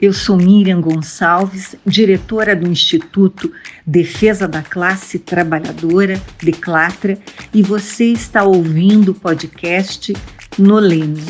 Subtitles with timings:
[0.00, 3.52] Eu sou Miriam Gonçalves, diretora do Instituto
[3.84, 7.18] Defesa da Classe Trabalhadora, Declatra,
[7.52, 10.12] e você está ouvindo o podcast
[10.56, 11.20] Nolene.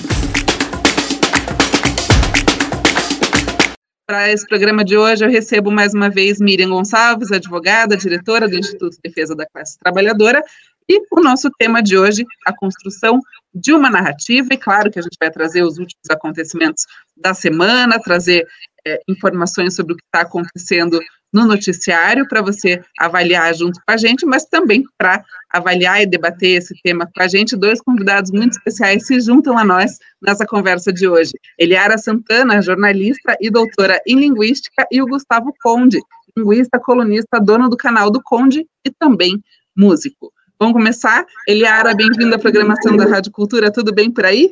[4.07, 8.57] Para esse programa de hoje, eu recebo mais uma vez Miriam Gonçalves, advogada, diretora do
[8.57, 10.43] Instituto Defesa da Classe Trabalhadora,
[10.89, 13.21] e o nosso tema de hoje, a construção
[13.54, 16.85] de uma narrativa, e claro que a gente vai trazer os últimos acontecimentos
[17.17, 18.46] da semana, trazer
[18.86, 20.98] é, informações sobre o que está acontecendo
[21.31, 26.57] no noticiário para você avaliar junto com a gente, mas também para avaliar e debater
[26.57, 30.90] esse tema com a gente, dois convidados muito especiais se juntam a nós nessa conversa
[30.90, 31.32] de hoje.
[31.59, 36.00] Eliara Santana, jornalista e doutora em linguística, e o Gustavo Conde,
[36.34, 39.42] linguista, colunista, dono do canal do Conde e também
[39.77, 40.33] músico.
[40.61, 41.25] Vamos começar?
[41.47, 44.48] Eliara, bem-vinda à programação da Rádio Cultura, tudo bem por aí?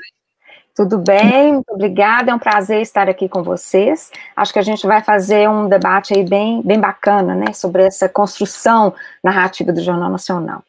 [0.72, 4.12] Tudo bem, muito obrigada, é um prazer estar aqui com vocês.
[4.36, 8.08] Acho que a gente vai fazer um debate aí bem, bem bacana, né, sobre essa
[8.08, 10.62] construção narrativa do Jornal Nacional.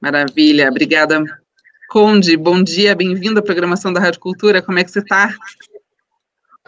[0.00, 1.22] Maravilha, obrigada.
[1.88, 5.32] Conde, bom dia, bem-vindo à programação da Rádio Cultura, como é que você está?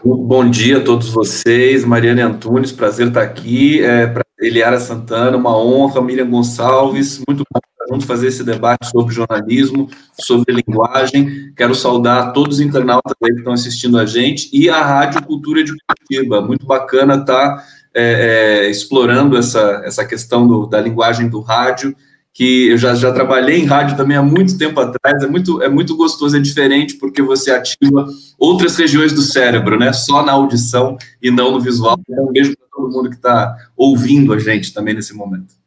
[0.05, 6.01] Bom dia a todos vocês, Mariane Antunes, prazer estar aqui, é, Eliara Santana, uma honra,
[6.01, 9.89] Miriam Gonçalves, muito bom juntos fazer esse debate sobre jornalismo,
[10.21, 11.53] sobre linguagem.
[11.57, 15.63] Quero saudar todos os internautas aí que estão assistindo a gente e a Rádio Cultura
[15.63, 16.41] de Curitiba.
[16.41, 21.95] Muito bacana estar tá, é, é, explorando essa, essa questão do, da linguagem do rádio,
[22.35, 25.23] que eu já, já trabalhei em rádio também há muito tempo atrás.
[25.23, 28.07] É muito, é muito gostoso, é diferente, porque você ativa
[28.39, 29.93] outras regiões do cérebro, né?
[29.93, 31.99] Só na audição e não no visual.
[32.09, 35.62] Então, um beijo para todo mundo que está ouvindo a gente também nesse momento.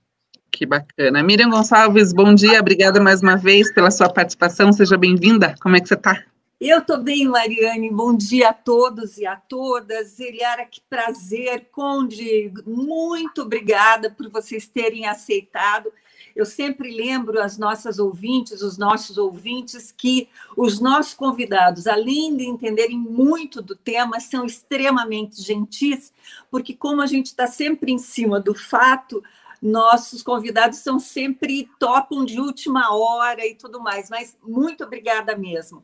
[0.56, 1.22] Que bacana.
[1.22, 5.54] Miriam Gonçalves, bom dia, obrigada mais uma vez pela sua participação, seja bem-vinda.
[5.62, 6.24] Como é que você está?
[6.62, 7.92] Eu estou bem, Mariane.
[7.92, 10.18] Bom dia a todos e a todas.
[10.18, 11.68] Eliara, que prazer.
[11.74, 15.92] Conde, muito obrigada por vocês terem aceitado.
[16.34, 22.46] Eu sempre lembro as nossas ouvintes, os nossos ouvintes, que os nossos convidados, além de
[22.46, 26.14] entenderem muito do tema, são extremamente gentis,
[26.50, 29.22] porque, como a gente está sempre em cima do fato,
[29.66, 35.84] nossos convidados são sempre topam de última hora e tudo mais, mas muito obrigada mesmo.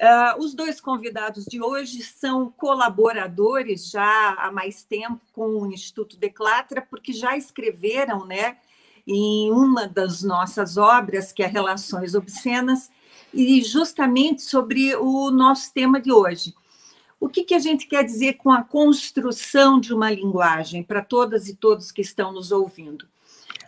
[0.00, 6.16] Uh, os dois convidados de hoje são colaboradores já há mais tempo com o Instituto
[6.16, 8.56] Declatra, porque já escreveram, né,
[9.06, 12.90] em uma das nossas obras, que é Relações Obscenas,
[13.34, 16.54] e justamente sobre o nosso tema de hoje.
[17.20, 21.48] O que, que a gente quer dizer com a construção de uma linguagem para todas
[21.48, 23.06] e todos que estão nos ouvindo?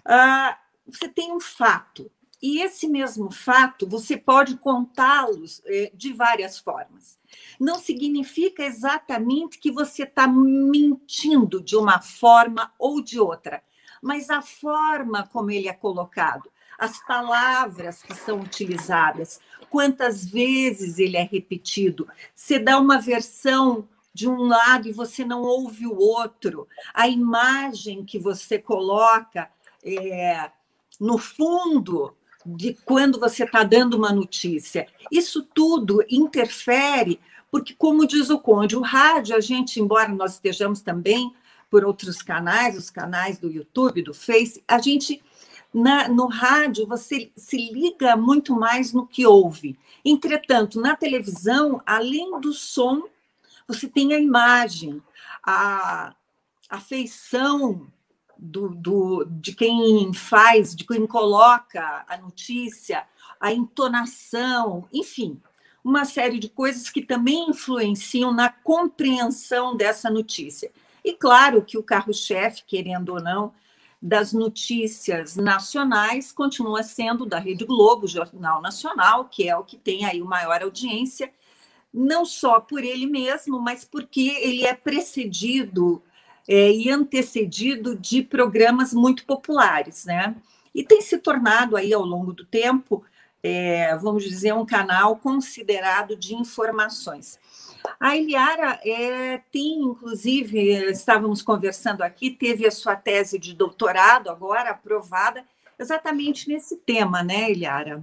[0.03, 2.11] Ah, você tem um fato,
[2.43, 7.19] e esse mesmo fato você pode contá-los eh, de várias formas.
[7.61, 13.63] Não significa exatamente que você está mentindo de uma forma ou de outra,
[14.03, 16.51] mas a forma como ele é colocado,
[16.83, 19.39] as palavras que são utilizadas,
[19.71, 22.09] quantas vezes ele é repetido.
[22.35, 26.67] Você dá uma versão de um lado e você não ouve o outro.
[26.93, 29.49] A imagem que você coloca
[29.85, 30.51] é,
[30.99, 34.89] no fundo de quando você está dando uma notícia.
[35.09, 40.81] Isso tudo interfere, porque, como diz o Conde, o rádio, a gente, embora nós estejamos
[40.81, 41.33] também
[41.71, 45.23] por outros canais, os canais do YouTube, do Face, a gente
[45.73, 49.79] na, no rádio você se liga muito mais no que ouve.
[50.05, 53.03] Entretanto, na televisão, além do som,
[53.67, 55.03] você tem a imagem,
[55.43, 56.15] a,
[56.69, 57.87] a feição
[58.37, 63.07] do, do, de quem faz, de quem coloca a notícia,
[63.41, 65.41] a entonação, enfim,
[65.85, 70.71] uma série de coisas que também influenciam na compreensão dessa notícia.
[71.05, 73.53] E claro que o carro-chefe, querendo ou não,
[74.03, 80.05] das notícias nacionais continua sendo da Rede Globo, Jornal Nacional, que é o que tem
[80.05, 81.33] aí maior audiência,
[81.95, 86.03] não só por ele mesmo, mas porque ele é precedido
[86.49, 90.35] é, e antecedido de programas muito populares, né?
[90.75, 93.05] E tem se tornado aí ao longo do tempo,
[93.41, 97.39] é, vamos dizer, um canal considerado de informações.
[97.99, 104.71] A Eliara é, tem, inclusive, estávamos conversando aqui, teve a sua tese de doutorado agora
[104.71, 105.45] aprovada,
[105.79, 108.03] exatamente nesse tema, né, Eliara?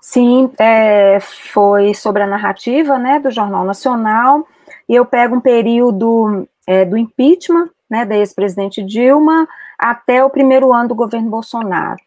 [0.00, 4.46] Sim, é, foi sobre a narrativa né, do Jornal Nacional,
[4.88, 9.48] e eu pego um período é, do impeachment né, da ex-presidente Dilma
[9.78, 12.00] até o primeiro ano do governo Bolsonaro.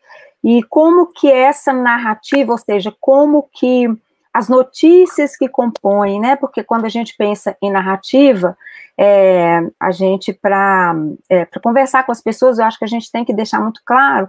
[0.44, 3.88] E como que essa narrativa, ou seja, como que
[4.34, 6.36] as notícias que compõem, né?
[6.36, 8.58] Porque quando a gente pensa em narrativa,
[8.98, 10.96] é, a gente, para
[11.30, 14.28] é, conversar com as pessoas, eu acho que a gente tem que deixar muito claro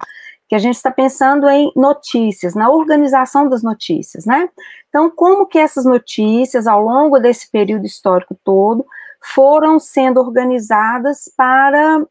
[0.49, 4.49] que a gente está pensando em notícias, na organização das notícias, né?
[4.88, 8.85] Então, como que essas notícias, ao longo desse período histórico todo,
[9.23, 12.05] foram sendo organizadas para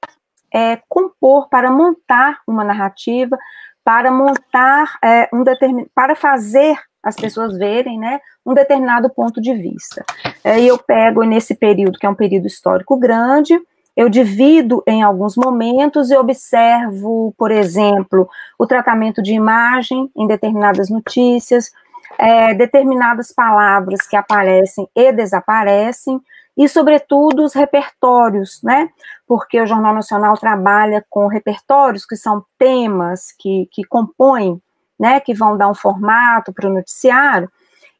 [0.54, 3.38] é, compor, para montar uma narrativa,
[3.84, 9.54] para montar é, um determinado, para fazer as pessoas verem, né, um determinado ponto de
[9.54, 10.04] vista.
[10.44, 13.60] É, e eu pego nesse período, que é um período histórico grande,
[13.96, 20.90] eu divido em alguns momentos e observo, por exemplo, o tratamento de imagem em determinadas
[20.90, 21.72] notícias,
[22.18, 26.20] é, determinadas palavras que aparecem e desaparecem,
[26.58, 28.90] e, sobretudo, os repertórios, né?
[29.26, 34.62] Porque o Jornal Nacional trabalha com repertórios, que são temas que, que compõem,
[35.00, 35.20] né?
[35.20, 37.50] Que vão dar um formato para o noticiário.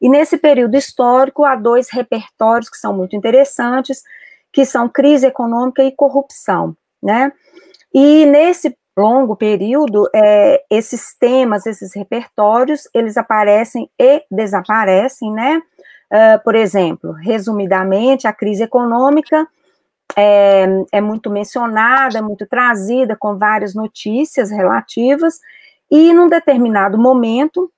[0.00, 4.02] E nesse período histórico, há dois repertórios que são muito interessantes,
[4.52, 7.32] que são crise econômica e corrupção, né?
[7.92, 15.62] E nesse longo período, é, esses temas, esses repertórios, eles aparecem e desaparecem, né?
[16.12, 19.46] Uh, por exemplo, resumidamente, a crise econômica
[20.16, 25.38] é, é, muito mencionada, é muito trazida, com várias notícias relativas,
[25.90, 27.70] e num determinado momento,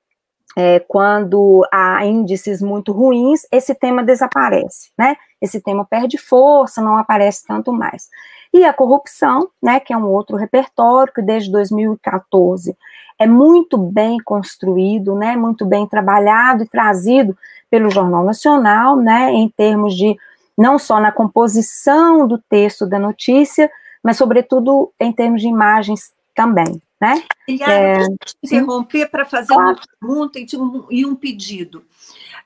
[0.56, 5.16] é, quando há índices muito ruins, esse tema desaparece, né?
[5.40, 8.08] Esse tema perde força, não aparece tanto mais.
[8.52, 12.76] E a corrupção, né, que é um outro repertório que desde 2014
[13.18, 17.36] é muito bem construído, né, muito bem trabalhado e trazido
[17.70, 20.16] pelo Jornal Nacional, né, em termos de
[20.56, 23.70] não só na composição do texto da notícia,
[24.04, 27.24] mas sobretudo em termos de imagens também, né?
[27.48, 28.06] Eliana, é,
[28.40, 29.70] interromper para fazer claro.
[29.70, 31.84] uma pergunta e um, e um pedido.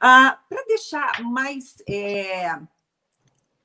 [0.00, 2.58] Ah, para deixar mais é,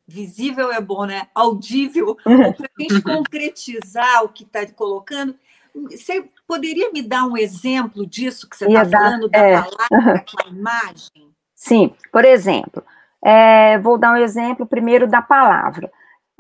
[0.06, 1.28] visível é bom, né?
[1.34, 2.52] Audível, uhum.
[2.52, 5.34] para a gente concretizar o que está colocando,
[5.74, 10.50] você poderia me dar um exemplo disso que você está falando, da é, palavra, da
[10.50, 11.32] imagem?
[11.56, 12.84] Sim, por exemplo,
[13.24, 15.90] é, vou dar um exemplo primeiro da palavra.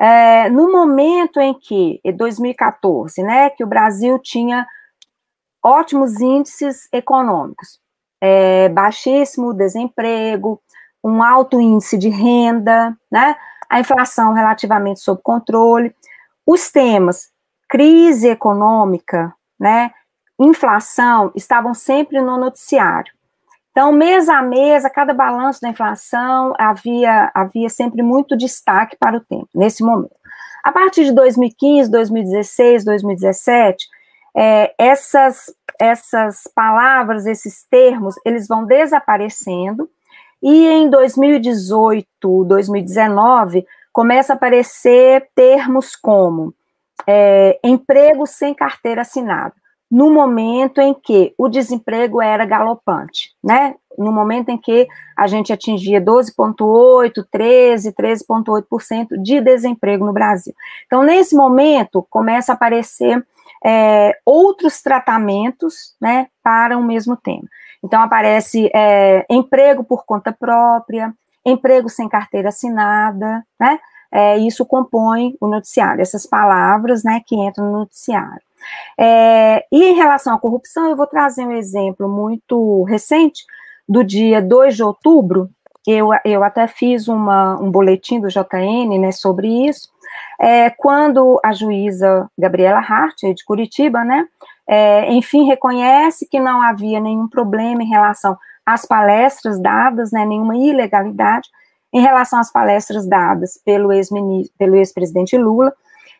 [0.03, 4.65] É, no momento em que, em 2014, né, que o Brasil tinha
[5.63, 7.79] ótimos índices econômicos,
[8.19, 10.59] é, baixíssimo desemprego,
[11.03, 13.35] um alto índice de renda, né,
[13.69, 15.95] a inflação relativamente sob controle,
[16.47, 17.29] os temas
[17.69, 19.91] crise econômica, né,
[20.39, 23.13] inflação, estavam sempre no noticiário.
[23.71, 29.15] Então, mês a mês, a cada balanço da inflação, havia, havia sempre muito destaque para
[29.15, 30.15] o tempo, nesse momento.
[30.61, 33.87] A partir de 2015, 2016, 2017,
[34.35, 39.89] é, essas, essas palavras, esses termos, eles vão desaparecendo,
[40.43, 46.53] e em 2018, 2019, começa a aparecer termos como
[47.07, 49.53] é, emprego sem carteira assinada
[49.91, 53.75] no momento em que o desemprego era galopante, né?
[53.97, 60.53] No momento em que a gente atingia 12,8%, 13%, 13,8% de desemprego no Brasil.
[60.87, 63.21] Então, nesse momento, começa a aparecer
[63.63, 67.43] é, outros tratamentos, né, para o mesmo tema.
[67.83, 71.13] Então, aparece é, emprego por conta própria,
[71.45, 73.77] emprego sem carteira assinada, né?
[74.13, 78.41] É, isso compõe o noticiário, essas palavras, né, que entram no noticiário.
[78.99, 83.43] É, e em relação à corrupção, eu vou trazer um exemplo muito recente,
[83.87, 85.49] do dia 2 de outubro,
[85.85, 89.89] eu, eu até fiz uma, um boletim do JN né, sobre isso,
[90.39, 94.25] é, quando a juíza Gabriela Hart, de Curitiba, né,
[94.67, 100.55] é, enfim, reconhece que não havia nenhum problema em relação às palestras dadas, né, nenhuma
[100.55, 101.49] ilegalidade
[101.93, 105.73] em relação às palestras dadas pelo ex-presidente ex Lula,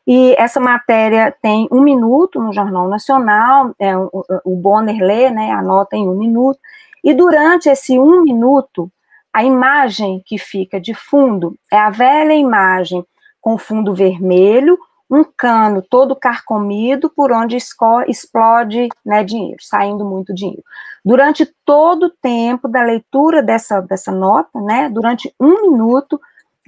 [0.05, 4.09] e essa matéria tem um minuto no Jornal Nacional, é, o,
[4.43, 6.59] o Bonner lê, né, anota em um minuto,
[7.03, 8.91] e durante esse um minuto,
[9.33, 13.05] a imagem que fica de fundo é a velha imagem
[13.39, 14.77] com fundo vermelho,
[15.09, 20.63] um cano todo carcomido por onde explode né, dinheiro, saindo muito dinheiro.
[21.03, 26.19] Durante todo o tempo da leitura dessa, dessa nota, né, durante um minuto,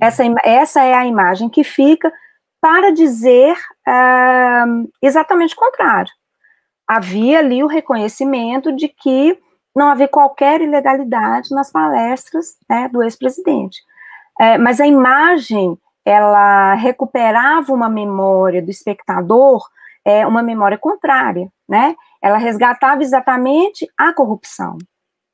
[0.02, 2.12] essa, essa é a imagem que fica,
[2.64, 6.10] para dizer uh, exatamente o contrário.
[6.88, 9.38] Havia ali o reconhecimento de que
[9.76, 13.82] não havia qualquer ilegalidade nas palestras né, do ex-presidente.
[14.40, 19.62] É, mas a imagem, ela recuperava uma memória do espectador,
[20.06, 21.98] é, uma memória contrária, né?
[22.22, 24.78] Ela resgatava exatamente a corrupção.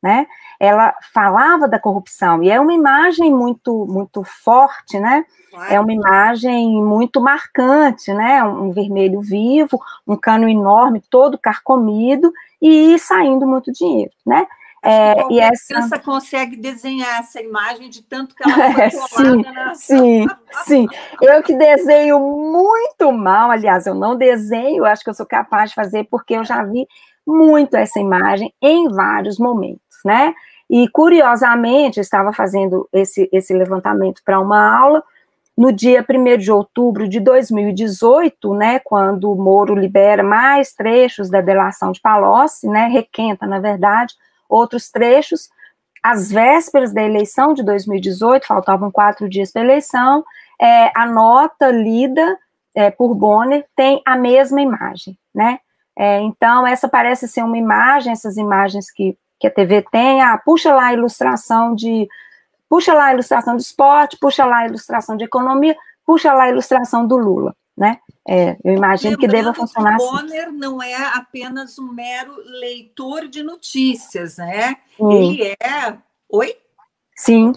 [0.02, 0.28] Né?
[0.60, 5.26] Ela falava da corrupção e é uma imagem muito muito forte, né?
[5.52, 5.74] Claro.
[5.74, 8.44] É uma imagem muito marcante, né?
[8.44, 14.48] Um vermelho vivo, um cano enorme, todo carcomido e saindo muito dinheiro, né?
[14.82, 18.56] É, e essa criança consegue desenhar essa imagem de tanto que ela
[19.10, 19.76] foi sim, na...
[19.76, 20.28] sim,
[20.66, 20.88] sim.
[21.22, 25.76] Eu que desenho muito mal, aliás, eu não desenho, acho que eu sou capaz de
[25.76, 26.88] fazer porque eu já vi
[27.28, 30.34] muito essa imagem em vários momentos, né?
[30.70, 35.04] E curiosamente, estava fazendo esse, esse levantamento para uma aula
[35.60, 41.42] no dia 1 de outubro de 2018, né, quando o Moro libera mais trechos da
[41.42, 44.16] delação de Palocci, né, requenta, na verdade,
[44.48, 45.50] outros trechos,
[46.02, 50.24] às vésperas da eleição de 2018, faltavam quatro dias para a eleição,
[50.62, 52.38] é, a nota lida
[52.74, 55.60] é, por Bonner tem a mesma imagem, né,
[55.98, 60.38] é, então essa parece ser uma imagem, essas imagens que, que a TV tem, ah,
[60.38, 62.08] puxa lá a ilustração de
[62.70, 66.50] puxa lá a ilustração de esporte, puxa lá a ilustração de economia, puxa lá a
[66.50, 68.00] ilustração do Lula, né?
[68.28, 70.28] É, eu imagino Lembrando que deva funcionar que o assim.
[70.28, 74.78] Bonner não é apenas um mero leitor de notícias, né?
[74.98, 75.14] Sim.
[75.14, 75.98] Ele é...
[76.30, 76.56] Oi?
[77.16, 77.54] Sim.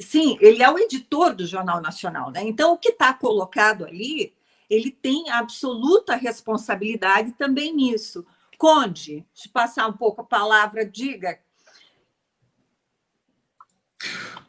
[0.00, 2.42] Sim, ele é o editor do Jornal Nacional, né?
[2.42, 4.32] Então, o que está colocado ali,
[4.68, 8.26] ele tem absoluta responsabilidade também nisso.
[8.62, 11.36] Conde, de passar um pouco a palavra, diga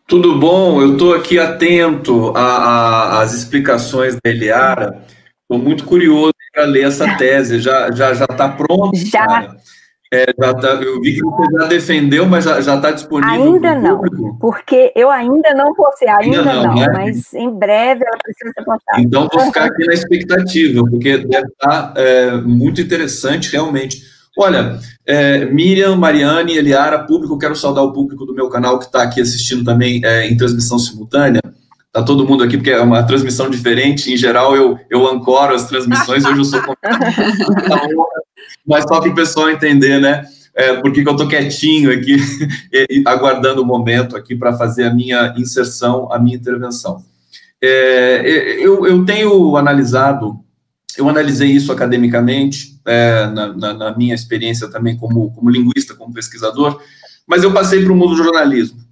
[0.06, 0.80] tudo bom?
[0.80, 5.04] Eu estou aqui atento às explicações da Eliara.
[5.42, 7.60] Estou muito curioso para ler essa tese.
[7.60, 8.96] Já já já está pronto?
[8.96, 9.58] Já.
[10.14, 13.34] É, já tá, eu vi que você já defendeu, mas já está disponível.
[13.34, 14.38] Ainda não, público?
[14.40, 16.88] porque eu ainda não postei, ainda, ainda não, não né?
[16.94, 19.02] mas em breve ela precisa ser postada.
[19.02, 24.04] Então vou ficar aqui na expectativa, porque deve estar tá, é, muito interessante realmente.
[24.38, 29.02] Olha, é, Miriam, Mariane, Eliara, público, quero saudar o público do meu canal que está
[29.02, 31.42] aqui assistindo também é, em transmissão simultânea.
[31.94, 34.12] Está todo mundo aqui, porque é uma transmissão diferente.
[34.12, 36.60] Em geral, eu, eu ancoro as transmissões, hoje eu sou
[38.66, 40.26] mas só para o pessoal entender, né?
[40.56, 42.18] É, porque eu estou quietinho aqui,
[43.06, 47.04] aguardando o momento aqui para fazer a minha inserção, a minha intervenção.
[47.62, 50.44] É, eu, eu tenho analisado
[50.98, 56.14] eu analisei isso academicamente, é, na, na, na, minha experiência também como, como linguista, como
[56.14, 56.80] pesquisador,
[57.26, 58.83] mas eu passei para o mundo do jornalismo.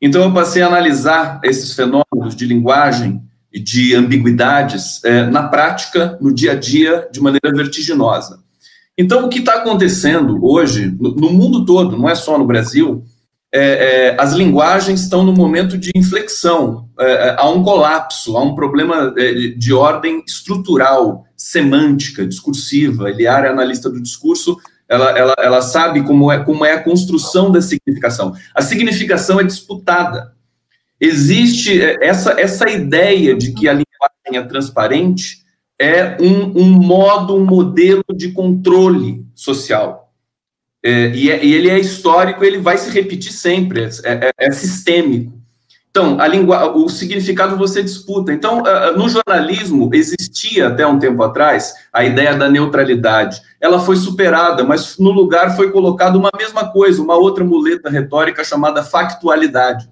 [0.00, 6.16] Então, eu passei a analisar esses fenômenos de linguagem e de ambiguidades é, na prática,
[6.20, 8.38] no dia a dia, de maneira vertiginosa.
[8.96, 13.04] Então, o que está acontecendo hoje, no, no mundo todo, não é só no Brasil,
[13.52, 18.42] é, é, as linguagens estão no momento de inflexão, é, é há um colapso, há
[18.42, 23.10] um problema é, de ordem estrutural, semântica, discursiva.
[23.10, 24.56] Eliara é analista do discurso,
[24.90, 28.34] ela, ela, ela sabe como é, como é a construção da significação.
[28.54, 30.34] A significação é disputada.
[31.00, 35.38] Existe é, essa, essa ideia de que a linguagem é transparente
[35.80, 40.10] é um, um modo, um modelo de controle social
[40.82, 44.50] é, e, é, e, ele é histórico, ele vai se repetir sempre, é, é, é
[44.50, 45.39] sistêmico.
[45.90, 48.32] Então, a língua, o significado você disputa.
[48.32, 48.62] Então,
[48.96, 53.40] no jornalismo existia até um tempo atrás a ideia da neutralidade.
[53.60, 58.44] Ela foi superada, mas no lugar foi colocada uma mesma coisa, uma outra muleta retórica
[58.44, 59.90] chamada factualidade.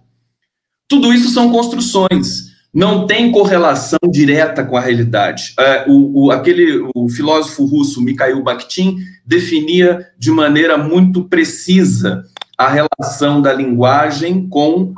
[0.88, 5.54] Tudo isso são construções não tem correlação direta com a realidade.
[5.58, 12.24] É, o, o, aquele, o filósofo russo Mikhail Bakhtin definia de maneira muito precisa
[12.58, 14.92] a relação da linguagem com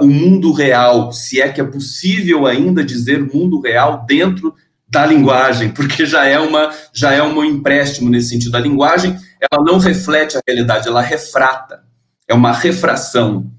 [0.00, 4.54] o mundo real, se é que é possível ainda dizer mundo real dentro
[4.88, 8.56] da linguagem, porque já é uma já é um empréstimo nesse sentido.
[8.56, 11.82] A linguagem ela não reflete a realidade, ela refrata,
[12.26, 13.50] é uma refração.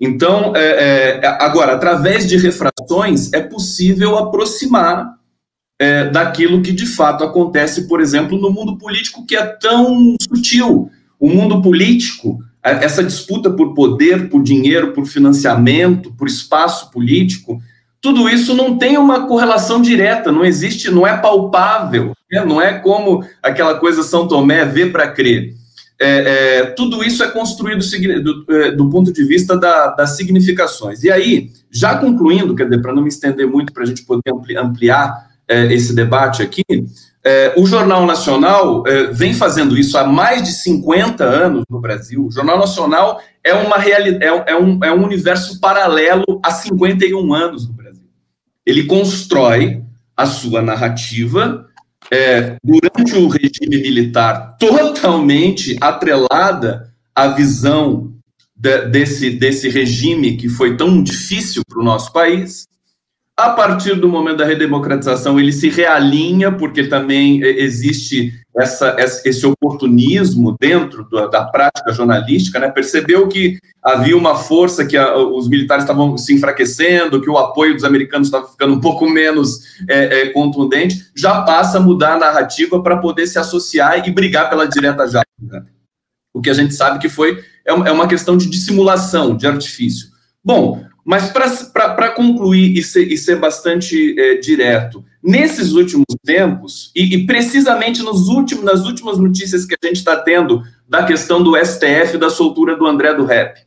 [0.00, 5.14] Então, é, é, agora, através de refrações, é possível aproximar
[5.78, 10.90] é, daquilo que de fato acontece, por exemplo, no mundo político, que é tão sutil.
[11.18, 17.60] O mundo político, essa disputa por poder, por dinheiro, por financiamento, por espaço político,
[18.00, 22.44] tudo isso não tem uma correlação direta, não existe, não é palpável, né?
[22.44, 25.54] não é como aquela coisa São Tomé, vê para crer
[26.00, 26.08] é,
[26.58, 27.82] é, tudo isso é construído
[28.22, 31.04] do, é, do ponto de vista da, das significações.
[31.04, 34.32] E aí, já concluindo, quer dizer, para não me estender muito, para a gente poder
[34.58, 36.64] ampliar é, esse debate aqui,
[37.24, 42.26] é, o Jornal Nacional é, vem fazendo isso há mais de 50 anos no Brasil.
[42.26, 47.66] O Jornal Nacional é, uma realidade, é, um, é um universo paralelo há 51 anos
[47.66, 48.04] no Brasil.
[48.66, 49.82] Ele constrói
[50.16, 51.66] a sua narrativa
[52.10, 58.12] é, durante o regime militar totalmente atrelada a visão
[58.54, 62.66] de, desse, desse regime que foi tão difícil para o nosso país.
[63.36, 70.56] A partir do momento da redemocratização, ele se realinha, porque também existe essa, esse oportunismo
[70.60, 72.70] dentro da prática jornalística, né?
[72.70, 77.74] percebeu que havia uma força, que a, os militares estavam se enfraquecendo, que o apoio
[77.74, 82.18] dos americanos estava ficando um pouco menos é, é, contundente, já passa a mudar a
[82.18, 85.24] narrativa para poder se associar e brigar pela direta já.
[86.32, 90.08] O que a gente sabe que foi é, é uma questão de dissimulação, de artifício.
[90.44, 97.14] Bom, mas para concluir e ser, e ser bastante é, direto, nesses últimos tempos, e,
[97.14, 101.56] e, precisamente nos últimos, nas últimas notícias que a gente está tendo da questão do
[101.56, 103.58] STF da soltura do André do Rep,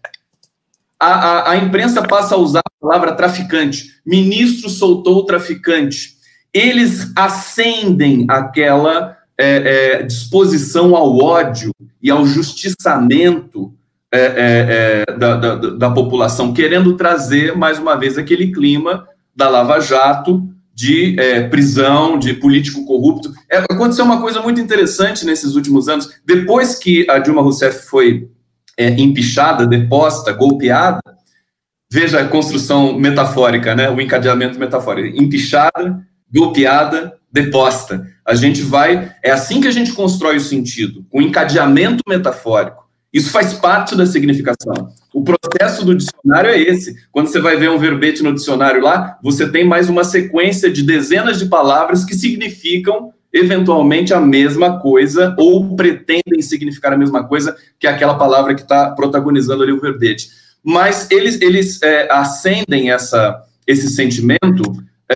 [1.00, 4.00] a, a, a imprensa passa a usar a palavra traficante.
[4.03, 6.17] Ministro soltou o traficante.
[6.51, 13.76] Eles acendem aquela é, é, disposição ao ódio e ao justiçamento
[14.12, 19.50] é, é, é, da, da, da, população, querendo trazer, mais uma vez, aquele clima da
[19.50, 23.34] Lava Jato, de é, prisão, de político corrupto.
[23.52, 26.10] É, aconteceu uma coisa muito interessante nesses últimos anos.
[26.24, 28.30] Depois que a Dilma Rousseff foi
[28.78, 31.02] é, empichada, deposta, golpeada,
[31.92, 33.90] veja a construção metafórica, né?
[33.90, 35.22] o encadeamento metafórico.
[35.22, 38.06] Empichada, golpeada, deposta.
[38.24, 39.12] A gente vai.
[39.24, 42.87] É assim que a gente constrói o sentido, com encadeamento metafórico.
[43.18, 44.94] Isso faz parte da significação.
[45.12, 46.96] O processo do dicionário é esse.
[47.12, 50.84] Quando você vai ver um verbete no dicionário lá, você tem mais uma sequência de
[50.84, 57.58] dezenas de palavras que significam eventualmente a mesma coisa ou pretendem significar a mesma coisa
[57.80, 60.30] que aquela palavra que está protagonizando ali o verbete.
[60.64, 64.62] Mas eles, eles é, acendem essa, esse sentimento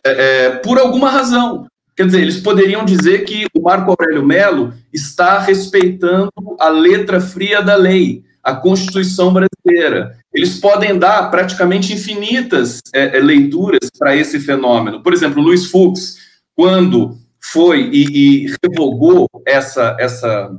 [0.03, 1.67] é, é, por alguma razão.
[2.01, 7.61] Quer dizer, eles poderiam dizer que o Marco Aurélio Melo está respeitando a letra fria
[7.61, 10.17] da lei, a Constituição brasileira.
[10.33, 15.03] Eles podem dar praticamente infinitas é, é leituras para esse fenômeno.
[15.03, 16.17] Por exemplo, Luiz Fux,
[16.55, 20.51] quando foi e, e revogou essa, essa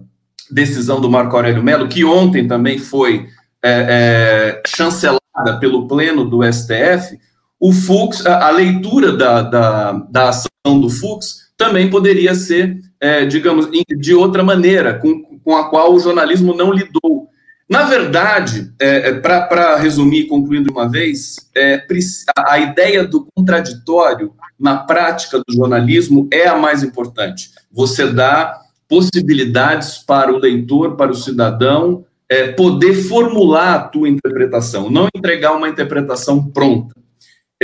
[0.49, 3.27] decisão do Marco Aurélio Melo, que ontem também foi
[3.61, 7.19] é, é, chancelada pelo Pleno do STF,
[7.63, 13.25] o Fux, a, a leitura da, da, da ação do Fux também poderia ser, é,
[13.25, 13.69] digamos,
[14.01, 17.29] de outra maneira, com, com a qual o jornalismo não lidou.
[17.71, 21.87] Na verdade, é, é para resumir, concluindo uma vez, é,
[22.37, 27.51] a ideia do contraditório na prática do jornalismo é a mais importante.
[27.71, 34.91] Você dá possibilidades para o leitor, para o cidadão, é, poder formular a tua interpretação,
[34.91, 37.02] não entregar uma interpretação pronta.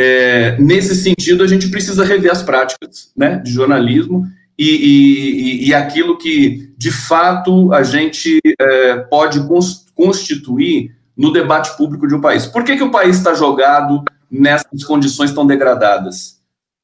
[0.01, 4.25] É, nesse sentido, a gente precisa rever as práticas né, de jornalismo
[4.57, 4.69] e,
[5.65, 9.41] e, e aquilo que, de fato, a gente é, pode
[9.97, 12.47] constituir no debate público de um país.
[12.47, 16.39] Por que, que o país está jogado nessas condições tão degradadas?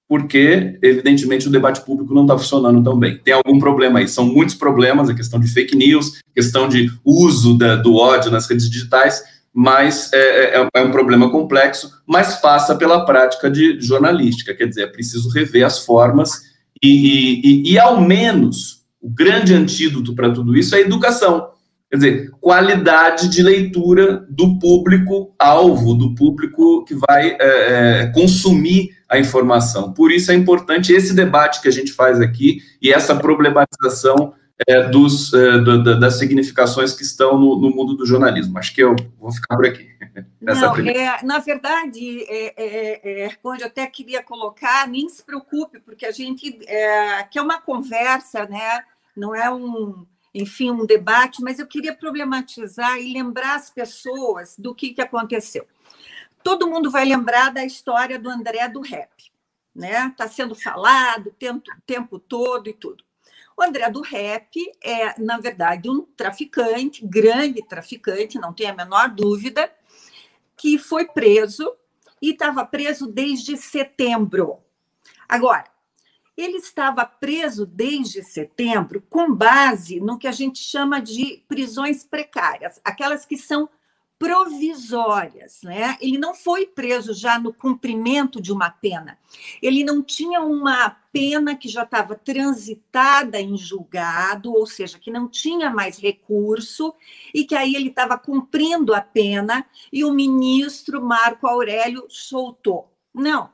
[0.09, 3.16] Porque, evidentemente, o debate público não está funcionando tão bem.
[3.18, 4.09] Tem algum problema aí.
[4.09, 8.48] São muitos problemas, a questão de fake news, questão de uso da, do ódio nas
[8.48, 9.22] redes digitais,
[9.54, 14.82] mas é, é, é, um problema complexo, mas passa pela prática de jornalística, quer dizer,
[14.82, 16.42] é preciso rever as formas
[16.82, 21.50] e, e, e ao menos, o grande antídoto para tudo isso é a educação,
[21.88, 29.18] quer dizer, qualidade de leitura do público-alvo, do público que vai é, é, consumir a
[29.18, 29.92] informação.
[29.92, 34.34] Por isso é importante esse debate que a gente faz aqui e essa problematização
[34.66, 38.58] é, dos, é, do, das significações que estão no, no, mundo do jornalismo.
[38.58, 39.88] Acho que eu vou ficar por aqui.
[40.40, 46.04] Não, é, na verdade, é, é, é, eu até queria colocar, nem se preocupe, porque
[46.04, 48.84] a gente é, quer uma conversa, né?
[49.16, 54.74] não é um, enfim, um debate, mas eu queria problematizar e lembrar as pessoas do
[54.74, 55.66] que, que aconteceu.
[56.42, 59.10] Todo mundo vai lembrar da história do André do Rap,
[59.74, 60.08] né?
[60.08, 63.03] Está sendo falado o tempo, tempo todo e tudo.
[63.56, 69.10] O André do Rap é, na verdade, um traficante, grande traficante, não tem a menor
[69.10, 69.72] dúvida,
[70.56, 71.72] que foi preso
[72.20, 74.58] e estava preso desde setembro.
[75.28, 75.64] Agora,
[76.36, 82.80] ele estava preso desde setembro com base no que a gente chama de prisões precárias,
[82.84, 83.68] aquelas que são
[84.18, 85.98] provisórias, né?
[86.00, 89.18] Ele não foi preso já no cumprimento de uma pena.
[89.61, 95.29] Ele não tinha uma pena que já estava transitada em julgado, ou seja, que não
[95.29, 96.94] tinha mais recurso
[97.35, 102.92] e que aí ele estava cumprindo a pena e o ministro Marco Aurélio soltou.
[103.12, 103.53] Não.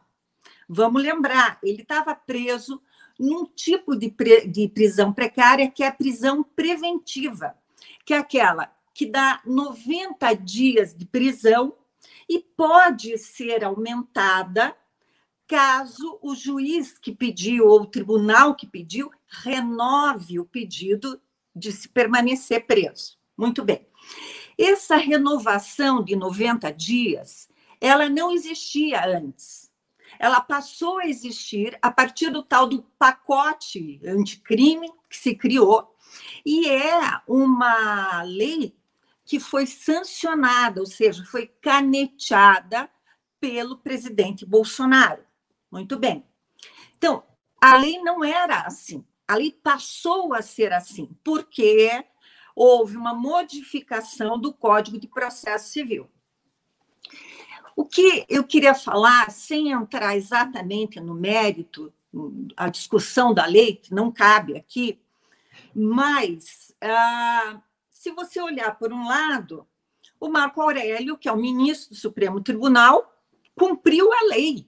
[0.69, 2.81] Vamos lembrar, ele estava preso
[3.19, 4.15] num tipo de,
[4.47, 7.55] de prisão precária que é a prisão preventiva,
[8.05, 11.75] que é aquela que dá 90 dias de prisão
[12.29, 14.77] e pode ser aumentada
[15.49, 21.19] caso o juiz que pediu ou o tribunal que pediu renove o pedido
[21.57, 23.17] de se permanecer preso.
[23.39, 23.87] Muito bem.
[24.59, 27.49] Essa renovação de 90 dias,
[27.81, 29.73] ela não existia antes.
[30.19, 35.97] Ela passou a existir a partir do tal do pacote anticrime que se criou,
[36.45, 38.79] e é uma lei
[39.31, 42.91] que foi sancionada, ou seja, foi caneteada
[43.39, 45.23] pelo presidente Bolsonaro.
[45.71, 46.27] Muito bem.
[46.99, 47.23] Então,
[47.61, 49.07] a lei não era assim.
[49.29, 52.05] A lei passou a ser assim, porque
[52.57, 56.11] houve uma modificação do Código de Processo Civil.
[57.77, 61.95] O que eu queria falar, sem entrar exatamente no mérito,
[62.57, 65.01] a discussão da lei, que não cabe aqui,
[65.73, 67.61] mas ah,
[68.01, 69.69] se você olhar por um lado,
[70.19, 73.15] o Marco Aurélio, que é o ministro do Supremo Tribunal,
[73.55, 74.67] cumpriu a lei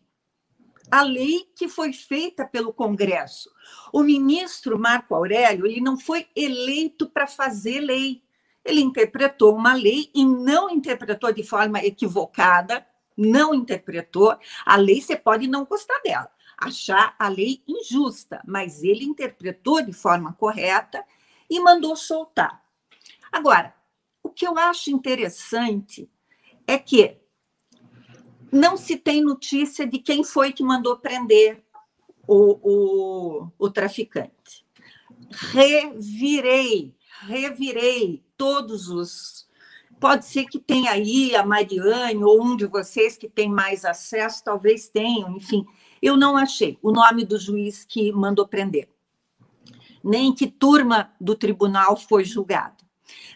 [0.90, 3.50] a lei que foi feita pelo Congresso.
[3.90, 8.22] O ministro Marco Aurélio, ele não foi eleito para fazer lei.
[8.62, 14.36] Ele interpretou uma lei e não interpretou de forma equivocada, não interpretou.
[14.66, 19.94] A lei você pode não gostar dela, achar a lei injusta, mas ele interpretou de
[19.94, 21.02] forma correta
[21.48, 22.61] e mandou soltar.
[23.32, 23.74] Agora,
[24.22, 26.08] o que eu acho interessante
[26.66, 27.16] é que
[28.52, 31.64] não se tem notícia de quem foi que mandou prender
[32.28, 34.66] o, o, o traficante.
[35.30, 39.48] Revirei, revirei todos os.
[39.98, 44.44] Pode ser que tenha aí a Mariane ou um de vocês que tem mais acesso,
[44.44, 45.64] talvez tenham, enfim.
[46.02, 48.88] Eu não achei o nome do juiz que mandou prender,
[50.02, 52.81] nem que turma do tribunal foi julgado.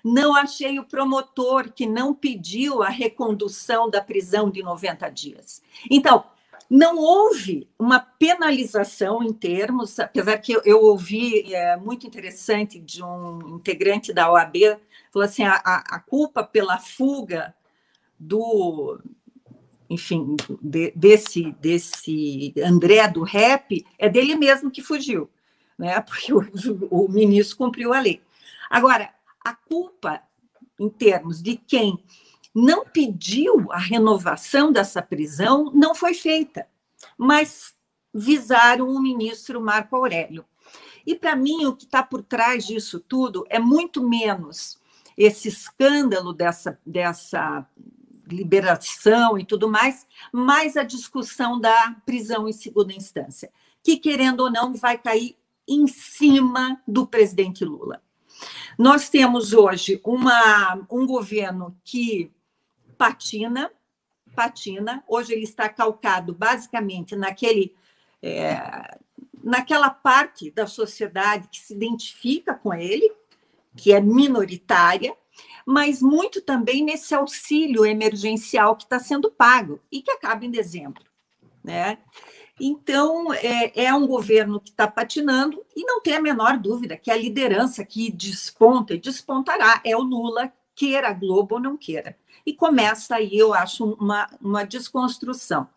[0.03, 5.63] Não achei o promotor que não pediu a recondução da prisão de 90 dias.
[5.91, 6.25] Então,
[6.69, 13.03] não houve uma penalização em termos, apesar que eu, eu ouvi, é muito interessante, de
[13.03, 14.57] um integrante da OAB,
[15.13, 17.55] falou assim, a, a culpa pela fuga
[18.19, 18.99] do,
[19.89, 25.31] enfim, de, desse, desse André do rap é dele mesmo que fugiu,
[25.79, 26.01] né?
[26.03, 26.41] porque o,
[26.91, 28.21] o ministro cumpriu a lei.
[28.69, 29.11] Agora,
[29.47, 30.21] a culpa,
[30.79, 32.03] em termos de quem
[32.53, 36.67] não pediu a renovação dessa prisão, não foi feita,
[37.17, 37.75] mas
[38.13, 40.45] visaram o ministro Marco Aurélio.
[41.07, 44.81] E, para mim, o que está por trás disso tudo é muito menos
[45.17, 47.65] esse escândalo dessa, dessa
[48.27, 54.51] liberação e tudo mais, mais a discussão da prisão em segunda instância, que, querendo ou
[54.51, 55.37] não, vai cair
[55.69, 58.03] em cima do presidente Lula.
[58.79, 62.33] Nós temos hoje uma, um governo que
[62.99, 63.71] patina,
[64.35, 65.03] patina.
[65.09, 67.75] Hoje ele está calcado basicamente naquele,
[68.23, 68.99] é,
[69.43, 73.11] naquela parte da sociedade que se identifica com ele,
[73.77, 75.17] que é minoritária,
[75.67, 81.05] mas muito também nesse auxílio emergencial que está sendo pago e que acaba em dezembro,
[81.63, 81.99] né?
[82.59, 87.11] Então, é, é um governo que está patinando e não tem a menor dúvida que
[87.11, 92.17] a liderança que desponta e despontará é o Lula, queira a Globo ou não queira.
[92.47, 95.69] E começa aí, eu acho, uma, uma desconstrução.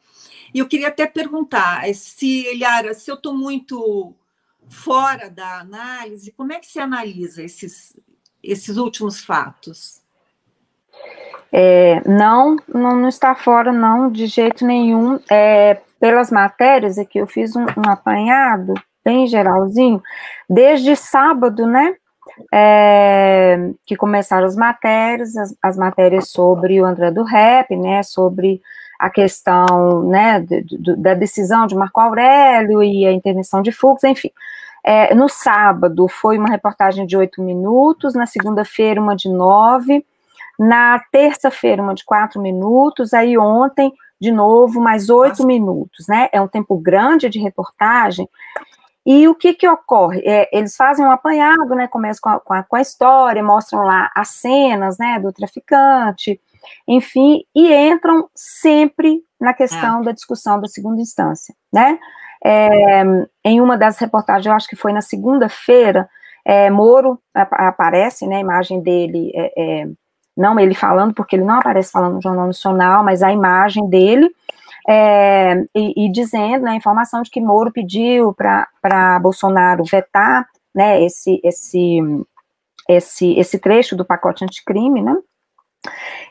[0.53, 4.13] E eu queria até perguntar se, Eliara, se eu estou muito
[4.67, 7.99] fora da análise, como é que se analisa esses,
[8.41, 10.01] esses últimos fatos?
[11.51, 15.19] É, não, não, está fora, não, de jeito nenhum.
[15.29, 20.01] É, pelas matérias, aqui eu fiz um, um apanhado bem geralzinho,
[20.49, 21.95] desde sábado, né?
[22.53, 28.03] É, que começaram as matérias, as, as, matérias sobre o André do Rap, né?
[28.03, 28.61] Sobre
[28.99, 34.03] a questão né, de, de, da decisão de Marco Aurélio e a intervenção de Fux,
[34.03, 34.29] enfim.
[34.83, 40.05] É, no sábado foi uma reportagem de oito minutos, na segunda-feira uma de nove,
[40.57, 46.29] na terça-feira uma de quatro minutos, aí ontem de novo, mais oito minutos, né?
[46.31, 48.27] É um tempo grande de reportagem.
[49.05, 50.21] E o que que ocorre?
[50.25, 51.87] É, eles fazem um apanhado, né?
[51.87, 55.19] Começam com a, com a, com a história, mostram lá as cenas, né?
[55.19, 56.39] Do traficante,
[56.87, 60.05] enfim, e entram sempre na questão é.
[60.05, 61.97] da discussão da segunda instância, né?
[62.43, 63.03] É,
[63.43, 66.09] em uma das reportagens, eu acho que foi na segunda-feira,
[66.45, 68.37] é, Moro aparece, né?
[68.37, 69.87] A imagem dele é, é
[70.39, 74.33] não ele falando, porque ele não aparece falando no Jornal Nacional, mas a imagem dele,
[74.87, 81.03] é, e, e, dizendo né, a informação de que Moro pediu para Bolsonaro vetar né,
[81.03, 81.99] esse, esse,
[82.87, 85.15] esse, esse trecho do pacote anticrime, né?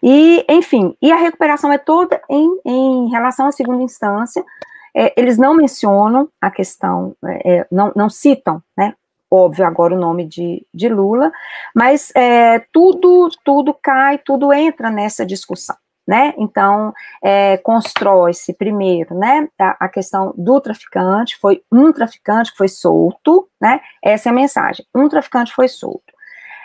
[0.02, 4.44] E, enfim, e a recuperação é toda em, em relação à segunda instância.
[4.94, 8.94] É, eles não mencionam a questão, é, é, não, não citam, né?
[9.30, 11.30] Óbvio, agora o nome de, de Lula,
[11.74, 15.76] mas é, tudo, tudo cai, tudo entra nessa discussão
[16.08, 16.32] né?
[16.38, 22.68] Então, é, constrói-se primeiro, né, a, a, questão do traficante, foi um traficante que foi
[22.68, 23.78] solto, né?
[24.02, 26.14] Essa é a mensagem, um traficante foi solto.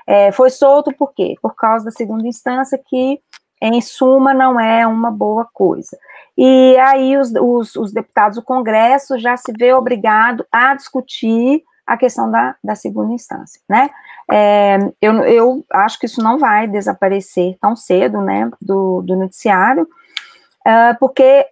[0.08, 1.36] É, foi solto por quê?
[1.42, 3.20] Por causa da segunda instância que,
[3.62, 5.98] em suma, não é uma boa coisa.
[6.38, 11.98] E aí os, os, os deputados do Congresso já se vê obrigado a discutir a
[11.98, 13.90] questão da, da segunda instância, né?
[14.32, 19.84] É, eu, eu acho que isso não vai desaparecer tão cedo, né, do, do noticiário,
[19.84, 21.46] uh, porque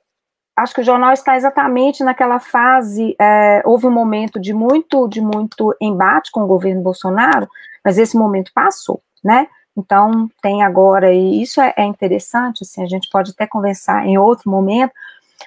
[0.55, 5.21] acho que o jornal está exatamente naquela fase, é, houve um momento de muito, de
[5.21, 7.47] muito embate com o governo Bolsonaro,
[7.83, 9.47] mas esse momento passou, né?
[9.75, 14.17] Então, tem agora, e isso é, é interessante, assim, a gente pode até conversar em
[14.17, 14.91] outro momento,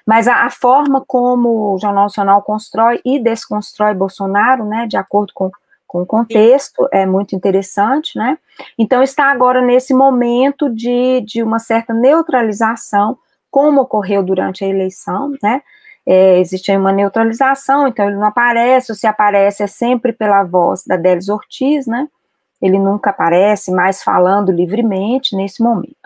[0.06, 5.32] mas a, a, forma como o Jornal Nacional constrói e desconstrói Bolsonaro, né, de acordo
[5.34, 5.50] com,
[5.86, 8.38] com o contexto, é muito interessante, né?
[8.78, 13.16] Então está agora nesse momento de, de uma certa neutralização,
[13.50, 15.62] como ocorreu durante a eleição, né?
[16.06, 20.84] É, existe uma neutralização, então ele não aparece, ou se aparece é sempre pela voz
[20.84, 22.08] da Délis Ortiz, né?
[22.60, 26.03] Ele nunca aparece mais falando livremente nesse momento.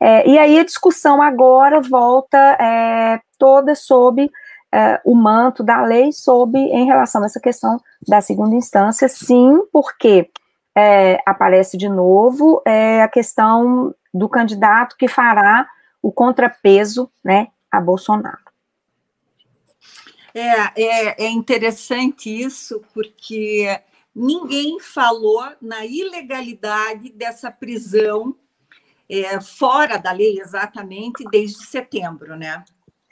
[0.00, 4.30] É, e aí a discussão agora volta é, toda sob
[4.72, 9.60] é, o manto da lei, sob em relação a essa questão da segunda instância, sim,
[9.72, 10.30] porque
[10.74, 15.66] é, aparece de novo é, a questão do candidato que fará
[16.02, 18.50] o contrapeso né, a Bolsonaro.
[20.32, 23.80] É, é, é interessante isso, porque
[24.14, 28.34] ninguém falou na ilegalidade dessa prisão
[29.10, 32.62] é, fora da lei exatamente desde setembro, né?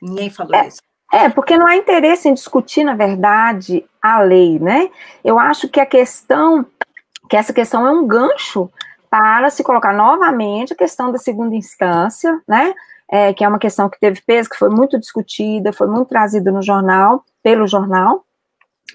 [0.01, 0.81] Ninguém falou é, isso.
[1.13, 4.91] É, porque não há interesse em discutir, na verdade, a lei, né?
[5.25, 6.65] Eu acho que a questão,
[7.29, 8.71] que essa questão é um gancho
[9.11, 12.75] para se colocar novamente a questão da segunda instância, né?
[13.11, 16.53] É, que é uma questão que teve peso, que foi muito discutida, foi muito trazida
[16.53, 18.23] no jornal, pelo jornal,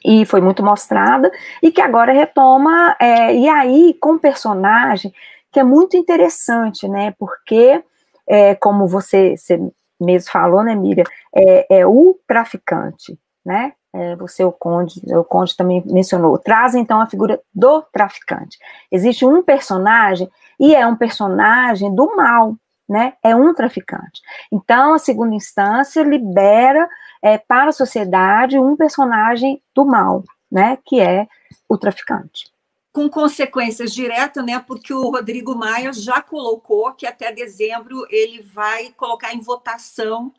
[0.06, 1.32] e foi muito mostrada,
[1.64, 5.12] e que agora retoma, é, e aí, com personagem
[5.54, 7.14] que é muito interessante, né?
[7.18, 7.84] Porque,
[8.28, 9.62] é, como você, você,
[10.02, 13.74] mesmo falou, né, Miriam, é, é o traficante, né?
[13.96, 18.58] É, você, o Conde, o Conde também mencionou, traz então a figura do traficante.
[18.92, 20.28] Existe um personagem,
[20.60, 22.56] e é um personagem do mal,
[22.90, 23.14] né?
[23.24, 24.22] É um traficante.
[24.52, 26.90] Então, a segunda instância libera
[27.22, 30.80] é, para a sociedade um personagem do mal, né?
[30.84, 31.28] Que é
[31.70, 32.53] o traficante
[32.94, 34.60] com consequências diretas, né?
[34.60, 40.32] Porque o Rodrigo Maia já colocou que até dezembro ele vai colocar em votação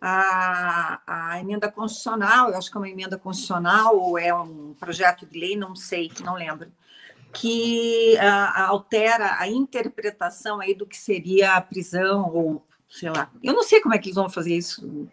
[0.00, 5.26] a, a emenda constitucional, eu acho que é uma emenda constitucional ou é um projeto
[5.26, 6.72] de lei, não sei, não lembro,
[7.32, 13.52] que a, altera a interpretação aí do que seria a prisão ou sei lá, eu
[13.52, 15.08] não sei como é que eles vão fazer isso,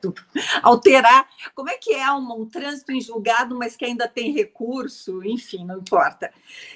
[0.63, 5.21] alterar, como é que é um, um, trânsito em julgado, mas que ainda tem recurso,
[5.25, 6.31] enfim, não importa.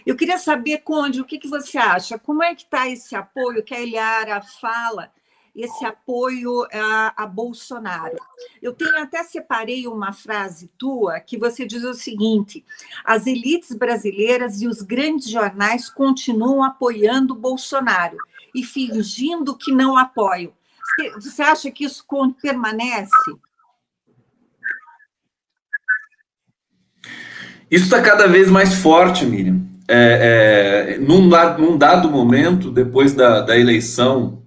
[0.05, 2.19] Eu queria saber, Conde, o que, que você acha?
[2.19, 5.09] Como é que está esse apoio que a Eliara fala,
[5.55, 8.17] esse apoio a, a Bolsonaro?
[8.61, 12.65] Eu tenho até separei uma frase tua que você diz o seguinte:
[13.05, 18.17] as elites brasileiras e os grandes jornais continuam apoiando Bolsonaro
[18.53, 20.58] e fingindo que não apoiam
[21.15, 22.03] você acha que isso
[22.41, 23.09] permanece?
[27.69, 29.61] Isso está cada vez mais forte, Miriam.
[29.87, 34.43] É, é, num, num, dado momento, depois da, da eleição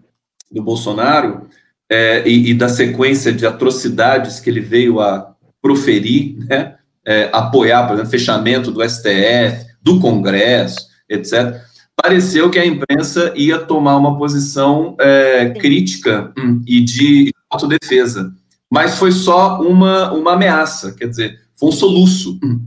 [0.50, 1.48] do Bolsonaro
[1.90, 7.86] é, e, e, da sequência de atrocidades que ele veio a proferir, né, é, apoiar,
[7.86, 11.71] por exemplo, fechamento do STF, do Congresso, etc
[12.02, 18.32] pareceu que a imprensa ia tomar uma posição é, crítica hum, e de autodefesa.
[18.70, 22.38] Mas foi só uma, uma ameaça, quer dizer, foi um soluço.
[22.42, 22.60] Hum.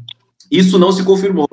[0.50, 1.48] Isso não se confirmou.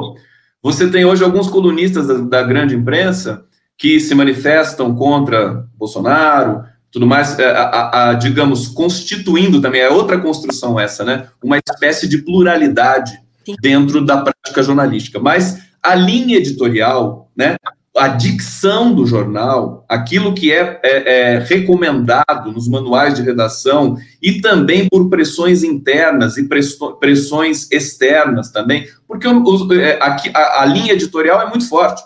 [0.63, 3.45] Você tem hoje alguns colunistas da, da grande imprensa
[3.77, 9.89] que se manifestam contra Bolsonaro, tudo mais, é, a, a, a, digamos, constituindo também, é
[9.89, 11.27] outra construção essa, né?
[11.43, 13.19] Uma espécie de pluralidade
[13.61, 15.19] dentro da prática jornalística.
[15.19, 17.57] Mas a linha editorial, né,
[17.97, 24.41] a dicção do jornal, aquilo que é, é, é, recomendado nos manuais de redação e
[24.41, 26.49] também por pressões internas e
[26.99, 32.03] pressões externas também, porque é, a, a, linha editorial é muito forte.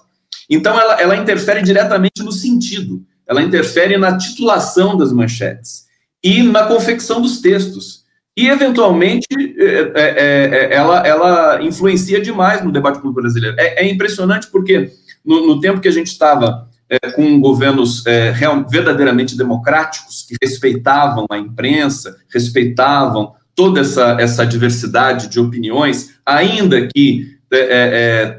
[0.51, 5.87] Então, ela, ela interfere diretamente no sentido, ela interfere na titulação das manchetes
[6.23, 7.96] e na confecção dos textos.
[8.37, 13.57] E, eventualmente, é, é, é, ela, ela influencia demais no debate público brasileiro.
[13.59, 14.90] É, é impressionante porque,
[15.25, 20.37] no, no, tempo que a gente estava é, com governos é, real, verdadeiramente democráticos, que
[20.42, 27.35] respeitavam a imprensa, respeitavam toda essa, essa diversidade de opiniões, ainda que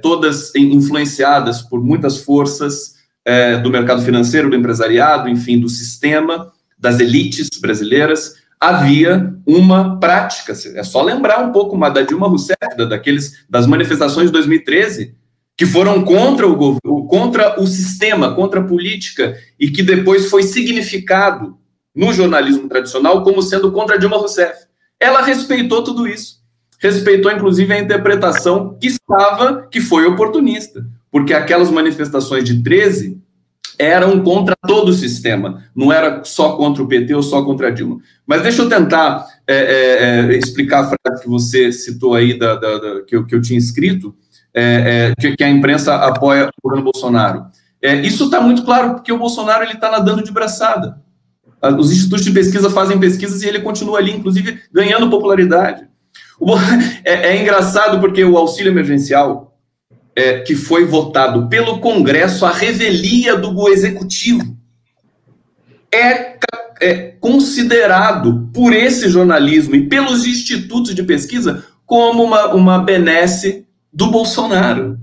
[0.02, 2.98] todas influenciadas por muitas forças
[3.64, 10.54] do mercado financeiro, do empresariado, enfim, do sistema, das elites brasileiras, havia uma prática.
[10.76, 12.58] É só lembrar um pouco da Dilma Rousseff,
[12.90, 15.16] daqueles das manifestações de 2013,
[15.56, 21.58] que foram contra o, contra o sistema, contra a política, e que depois foi significado
[21.96, 24.68] no jornalismo tradicional como sendo contra Dilma Rousseff.
[25.00, 26.38] Ela respeitou tudo isso.
[26.80, 33.20] Respeitou, inclusive, a interpretação que estava, que foi oportunista, porque aquelas manifestações de 13
[33.80, 37.72] eram contra todo o sistema, não era só contra o PT ou só contra a
[37.72, 38.00] Dilma.
[38.26, 42.56] Mas deixa eu tentar é, é, é, explicar a frase que você citou aí, da,
[42.56, 44.16] da, da que, eu, que eu tinha escrito,
[44.54, 47.46] é, é, que, que, a imprensa apoia o governo Bolsonaro.
[47.82, 51.00] É, isso está muito claro, porque o Bolsonaro está nadando de braçada.
[51.78, 55.88] Os institutos de pesquisa fazem pesquisas e ele continua ali, inclusive, ganhando popularidade.
[56.40, 56.54] O,
[57.04, 59.57] é engraçado porque o auxílio emergencial,
[60.18, 64.58] é, que foi votado pelo Congresso a revelia do Executivo
[65.94, 66.38] é,
[66.82, 74.08] é considerado por esse jornalismo e pelos institutos de pesquisa como uma, uma benesse do
[74.08, 74.98] Bolsonaro.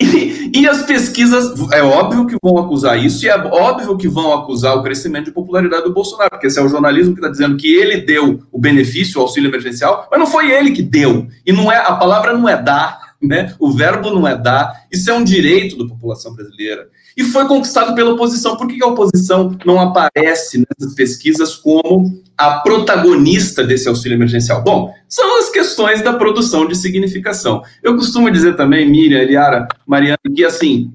[0.00, 4.32] E, e, as pesquisas, é óbvio que vão acusar isso, e é óbvio que vão
[4.32, 7.58] acusar o crescimento de popularidade do Bolsonaro, porque esse é o jornalismo que está dizendo
[7.58, 11.28] que ele deu o benefício, o auxílio emergencial, mas não foi ele que deu.
[11.44, 13.54] E não é a palavra não é dar, né?
[13.58, 16.88] O verbo não é dar, isso é um direito da população brasileira.
[17.16, 18.56] E foi conquistado pela oposição.
[18.56, 24.62] Por que a oposição não aparece nessas pesquisas como a protagonista desse auxílio emergencial?
[24.62, 27.62] Bom, são as questões da produção de significação.
[27.82, 30.92] Eu costumo dizer também, Miriam, Eliara, Mariana, que assim,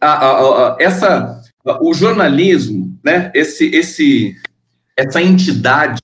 [0.00, 1.42] a, a, a, essa,
[1.82, 4.36] o jornalismo, né, esse, esse,
[4.96, 6.00] essa entidade,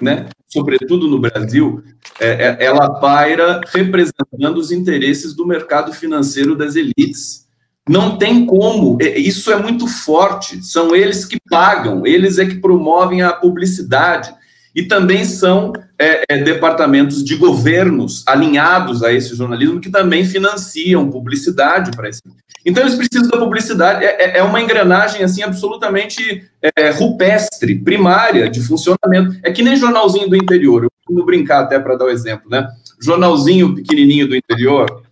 [0.00, 1.82] né, sobretudo no Brasil,
[2.18, 7.46] é, é, ela paira representando os interesses do mercado financeiro das elites.
[7.88, 10.64] Não tem como, é, isso é muito forte.
[10.64, 14.34] São eles que pagam, eles é que promovem a publicidade.
[14.74, 21.10] E também são é, é, departamentos de governos alinhados a esse jornalismo que também financiam
[21.10, 22.20] publicidade para esse.
[22.68, 24.04] Então eles precisam da publicidade.
[24.04, 26.44] É, é, é uma engrenagem assim absolutamente
[26.76, 29.40] é, rupestre, primária de funcionamento.
[29.42, 30.84] É que nem jornalzinho do interior.
[30.84, 32.68] Eu vou brincar até para dar o um exemplo, né?
[33.00, 35.02] Jornalzinho pequenininho do interior.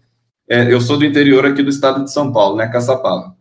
[0.46, 2.66] É, eu sou do interior aqui do estado de São Paulo, né?
[2.68, 3.34] Caçapava.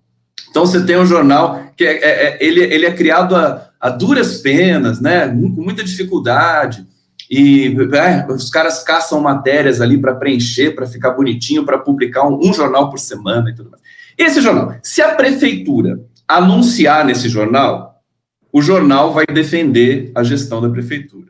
[0.49, 5.01] Então você tem um jornal que é, ele, ele é criado a, a duras penas,
[5.01, 5.27] né?
[5.27, 6.85] Com muita dificuldade
[7.29, 12.37] e é, os caras caçam matérias ali para preencher, para ficar bonitinho, para publicar um,
[12.37, 13.83] um, jornal por semana e tudo mais.
[14.17, 18.01] Esse jornal, se a prefeitura anunciar nesse jornal,
[18.51, 21.27] o jornal vai defender a gestão da prefeitura.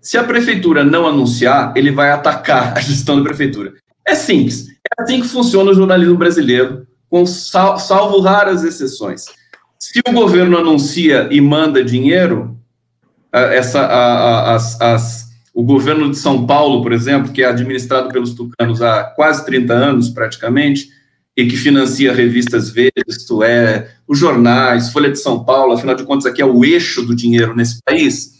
[0.00, 3.74] Se a prefeitura não anunciar, ele vai atacar a gestão da prefeitura.
[4.06, 4.68] É simples.
[4.68, 9.24] É assim que funciona o jornalismo brasileiro, com sal, salvo raras exceções.
[9.78, 12.56] Se o governo anuncia e manda dinheiro,
[13.32, 18.08] essa, a, a, as, as o governo de São Paulo, por exemplo, que é administrado
[18.08, 20.88] pelos tucanos há quase 30 anos, praticamente,
[21.40, 26.04] e que financia revistas Veja, isto é, os jornais, Folha de São Paulo, afinal de
[26.04, 28.32] contas, aqui é o eixo do dinheiro nesse país,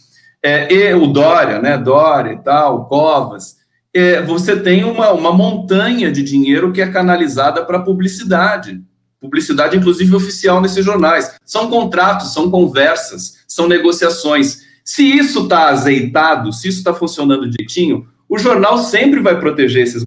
[0.43, 3.57] é, e o Dória, né, Dória e tal, Covas,
[3.93, 8.81] é, você tem uma, uma montanha de dinheiro que é canalizada para publicidade,
[9.19, 11.35] publicidade inclusive oficial nesses jornais.
[11.45, 14.61] São contratos, são conversas, são negociações.
[14.83, 20.03] Se isso está azeitado, se isso está funcionando direitinho, o jornal sempre vai proteger esses.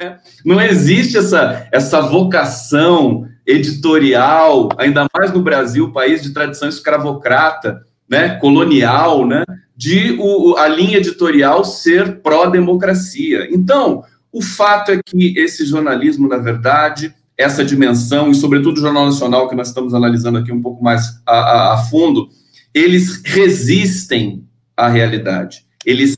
[0.00, 0.18] Né?
[0.44, 8.36] Não existe essa, essa vocação editorial, ainda mais no Brasil, país de tradição escravocrata, né,
[8.36, 9.44] colonial, né,
[9.76, 13.48] de o, a linha editorial ser pró-democracia.
[13.50, 19.06] Então, o fato é que esse jornalismo, na verdade, essa dimensão, e sobretudo o Jornal
[19.06, 22.28] Nacional, que nós estamos analisando aqui um pouco mais a, a, a fundo,
[22.72, 24.44] eles resistem
[24.76, 26.16] à realidade, eles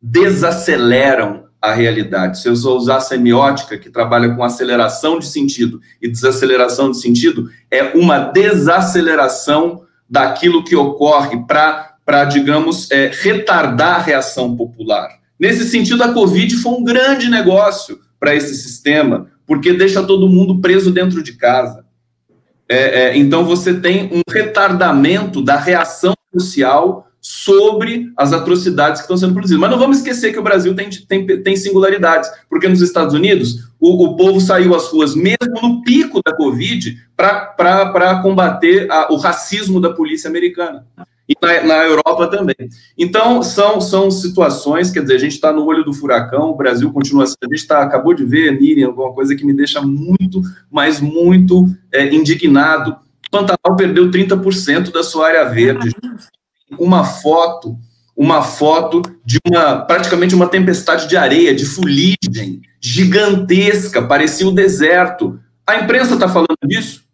[0.00, 2.40] desaceleram a realidade.
[2.40, 7.82] Se eu usar semiótica, que trabalha com aceleração de sentido e desaceleração de sentido, é
[7.96, 15.08] uma desaceleração daquilo que ocorre para, digamos, é, retardar a reação popular.
[15.38, 20.60] Nesse sentido, a Covid foi um grande negócio para esse sistema, porque deixa todo mundo
[20.60, 21.84] preso dentro de casa.
[22.68, 29.16] É, é, então, você tem um retardamento da reação social sobre as atrocidades que estão
[29.16, 29.60] sendo produzidas.
[29.60, 33.68] Mas não vamos esquecer que o Brasil tem, tem, tem singularidades, porque nos Estados Unidos
[33.80, 39.16] o, o povo saiu às ruas, mesmo no pico da Covid, para combater a, o
[39.16, 40.86] racismo da polícia americana.
[41.28, 42.54] E na, na, Europa também.
[42.96, 46.92] Então, são, são situações, quer dizer, a gente está no olho do furacão, o Brasil
[46.92, 47.24] continua.
[47.24, 51.66] A gente tá, acabou de ver, Miriam, alguma coisa que me deixa muito, mas muito
[51.92, 52.96] é, indignado.
[53.32, 55.90] Pantanal perdeu 30% da sua área verde
[56.78, 57.78] uma foto,
[58.16, 65.40] uma foto de uma praticamente uma tempestade de areia, de fuligem gigantesca, parecia o deserto.
[65.66, 67.04] A imprensa está falando disso?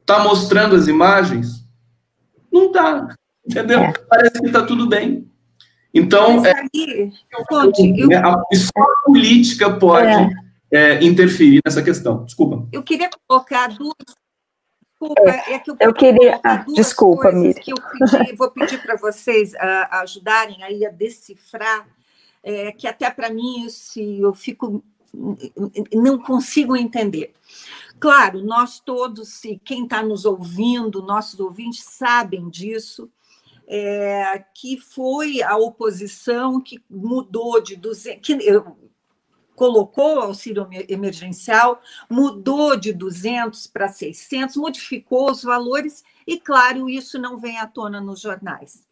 [0.00, 1.66] Está mostrando as imagens?
[2.52, 3.08] Não está,
[3.44, 3.80] entendeu?
[3.80, 3.92] É.
[4.08, 5.28] Parece que está tudo bem.
[5.92, 10.30] Então, é, aí, eu, a, só a política pode é.
[10.70, 12.24] É, interferir nessa questão.
[12.24, 12.68] Desculpa.
[12.70, 13.94] Eu queria colocar duas
[15.06, 16.40] Desculpa, é, é que eu, eu queria.
[16.42, 17.54] Ah, desculpa, Miriam.
[17.54, 21.86] Que eu pedi, vou pedir para vocês uh, ajudarem aí a decifrar,
[22.42, 24.82] é, que até para mim se eu fico
[25.94, 27.32] não consigo entender.
[27.98, 33.10] Claro, nós todos, e quem está nos ouvindo, nossos ouvintes sabem disso,
[33.66, 38.38] é, que foi a oposição que mudou de 200, que,
[39.56, 47.18] colocou o auxílio emergencial, mudou de 200 para 600, modificou os valores e, claro, isso
[47.18, 48.86] não vem à tona nos jornais.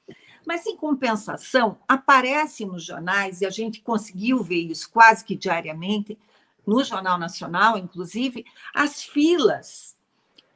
[0.46, 6.18] Mas, em compensação, aparece nos jornais, e a gente conseguiu ver isso quase que diariamente,
[6.66, 8.44] no Jornal Nacional, inclusive,
[8.74, 9.94] as filas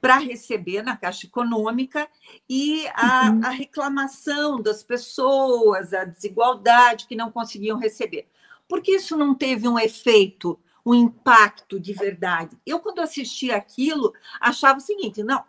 [0.00, 2.08] para receber na Caixa Econômica
[2.48, 3.40] e a, uhum.
[3.44, 8.28] a, reclamação das pessoas, a desigualdade que não conseguiam receber.
[8.68, 12.56] Por que isso não teve um efeito, um impacto de verdade?
[12.66, 15.42] Eu, quando assisti aquilo, achava o seguinte: não,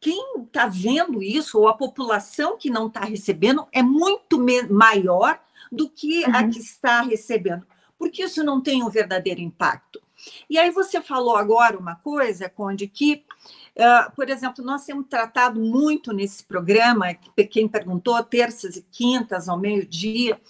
[0.00, 4.38] quem está vendo isso, ou a população que não está recebendo, é muito
[4.70, 5.40] maior
[5.70, 6.36] do que uhum.
[6.36, 7.66] a que está recebendo.
[7.98, 10.02] Porque isso não tem um verdadeiro impacto.
[10.48, 13.24] E aí você falou agora uma coisa, Conde, que,
[13.76, 17.14] uh, por exemplo, nós temos tratado muito nesse programa,
[17.50, 20.40] quem perguntou, terças e quintas ao meio-dia,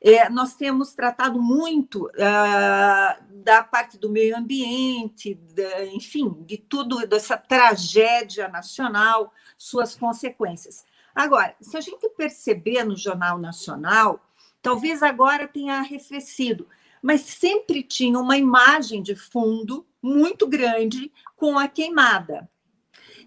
[0.00, 7.06] é, nós temos tratado muito uh, da parte do meio ambiente, da, enfim, de tudo,
[7.06, 10.84] dessa tragédia nacional, suas consequências.
[11.14, 14.20] Agora, se a gente perceber no Jornal Nacional,
[14.60, 16.66] talvez agora tenha arrefecido,
[17.02, 22.48] mas sempre tinha uma imagem de fundo muito grande com a queimada.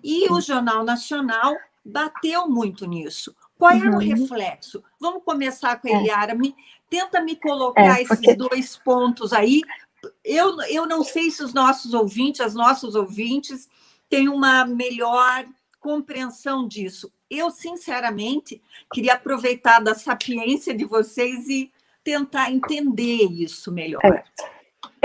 [0.03, 3.35] E o Jornal Nacional bateu muito nisso.
[3.57, 3.95] Qual era uhum.
[3.95, 4.83] o reflexo?
[4.99, 5.95] Vamos começar com a é.
[5.95, 6.35] Eliara.
[6.35, 6.55] Me,
[6.89, 8.25] tenta me colocar é, porque...
[8.25, 9.61] esses dois pontos aí.
[10.23, 13.69] Eu, eu não sei se os nossos ouvintes, as nossas ouvintes,
[14.09, 15.45] têm uma melhor
[15.79, 17.11] compreensão disso.
[17.29, 18.61] Eu, sinceramente,
[18.93, 21.71] queria aproveitar da sapiência de vocês e
[22.03, 24.03] tentar entender isso melhor.
[24.03, 24.23] É,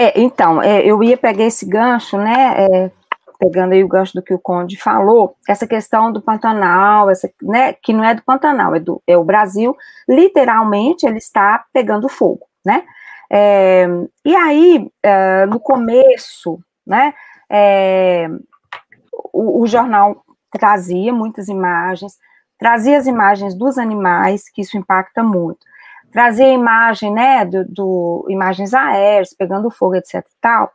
[0.01, 2.91] é então, é, eu ia pegar esse gancho, né, é,
[3.39, 7.75] pegando aí o gancho do que o Conde falou, essa questão do Pantanal, essa, né,
[7.75, 9.77] que não é do Pantanal, é, do, é o Brasil,
[10.09, 12.85] literalmente ele está pegando fogo, né?
[13.33, 13.87] É,
[14.25, 17.15] e aí, é, no começo, né,
[17.49, 18.29] é,
[19.33, 22.19] o, o, jornal trazia muitas imagens,
[22.59, 25.65] trazia as imagens dos animais, que isso impacta muito,
[26.11, 30.73] trazia imagem, né, do, do imagens aéreas, pegando fogo, etc e tal,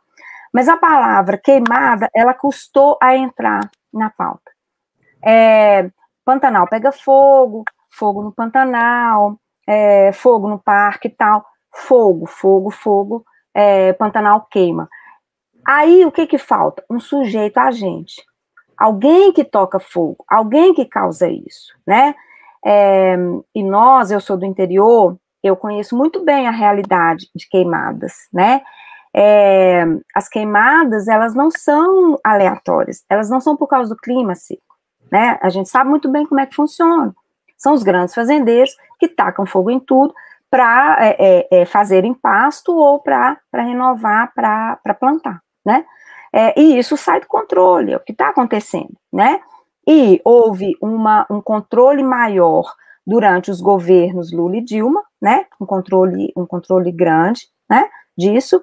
[0.52, 3.60] mas a palavra queimada, ela custou a entrar
[3.92, 4.50] na pauta.
[5.22, 5.90] É,
[6.24, 11.44] Pantanal pega fogo, fogo no Pantanal, é, fogo no parque e tal.
[11.72, 14.88] Fogo, fogo, fogo, é, Pantanal queima.
[15.66, 16.84] Aí o que que falta?
[16.88, 18.24] Um sujeito agente.
[18.78, 22.14] Alguém que toca fogo, alguém que causa isso, né?
[22.64, 23.16] É,
[23.54, 28.62] e nós, eu sou do interior, eu conheço muito bem a realidade de queimadas, né?
[29.16, 29.82] é,
[30.14, 34.76] as queimadas, elas não são aleatórias, elas não são por causa do clima seco,
[35.10, 35.38] né?
[35.40, 37.14] A gente sabe muito bem como é que funciona.
[37.56, 40.14] São os grandes fazendeiros que tacam fogo em tudo
[40.50, 41.16] para é,
[41.50, 45.86] é, é, pasto ou para renovar, para plantar, né?
[46.30, 49.40] É, e isso sai do controle, é o que está acontecendo, né?
[49.88, 52.70] E houve uma, um controle maior
[53.06, 55.46] durante os governos Lula e Dilma, né?
[55.60, 57.88] Um controle, um controle grande, né?
[58.16, 58.60] Disso,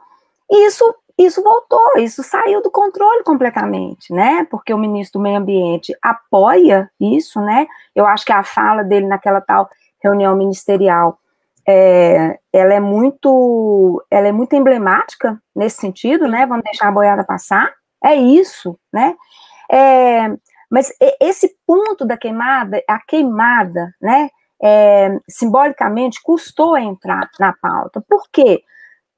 [0.51, 0.83] e isso,
[1.17, 4.45] isso voltou, isso saiu do controle completamente, né?
[4.49, 7.67] Porque o ministro do Meio Ambiente apoia isso, né?
[7.95, 9.69] Eu acho que a fala dele naquela tal
[10.03, 11.17] reunião ministerial
[11.65, 16.45] é, ela é muito ela é muito emblemática nesse sentido, né?
[16.45, 17.71] Vamos deixar a boiada passar.
[18.03, 19.15] É isso, né?
[19.73, 20.27] é,
[20.73, 24.27] mas esse ponto da queimada, a queimada, né,
[24.59, 28.03] é, simbolicamente custou entrar na pauta.
[28.09, 28.63] Por quê?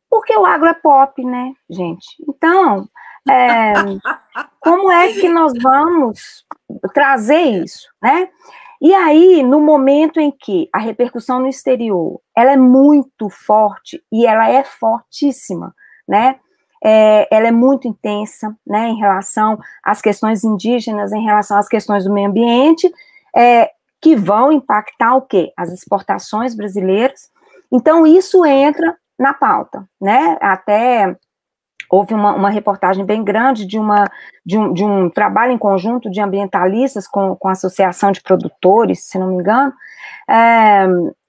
[0.09, 2.07] Porque o agro é pop, né, gente?
[2.27, 2.89] Então,
[3.29, 3.71] é,
[4.59, 6.45] como é que nós vamos
[6.93, 8.27] trazer isso, né?
[8.81, 14.25] E aí, no momento em que a repercussão no exterior, ela é muito forte e
[14.25, 15.73] ela é fortíssima,
[16.05, 16.37] né?
[16.88, 22.03] É, ela é muito intensa, né, em relação às questões indígenas, em relação às questões
[22.03, 22.91] do meio ambiente,
[23.36, 25.51] é, que vão impactar o quê?
[25.57, 27.31] As exportações brasileiras.
[27.71, 30.38] Então, isso entra na pauta, né?
[30.39, 31.17] Até
[31.89, 34.05] houve uma, uma, reportagem bem grande de, uma,
[34.45, 39.05] de, um, de um trabalho em conjunto de ambientalistas com, com a Associação de Produtores,
[39.05, 39.73] se não me engano,
[40.29, 40.86] é,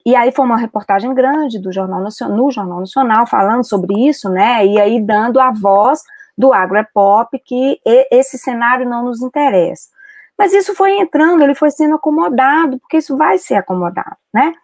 [0.07, 4.31] e aí foi uma reportagem grande do Jornal Nacional, no Jornal Nacional, falando sobre isso,
[4.31, 6.05] né, e aí dando a voz
[6.39, 9.89] do agropop que esse cenário não nos interessa.
[10.39, 14.55] Mas isso foi entrando, ele foi sendo acomodado, porque isso vai ser acomodado, né?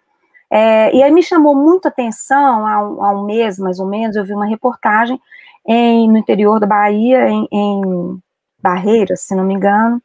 [0.49, 4.15] É, e aí me chamou muito atenção, há um, há um, mês mais ou menos,
[4.15, 5.19] eu vi uma reportagem
[5.67, 8.19] em, no interior da Bahia, em, em
[8.63, 10.01] Barreiras, se não me engano,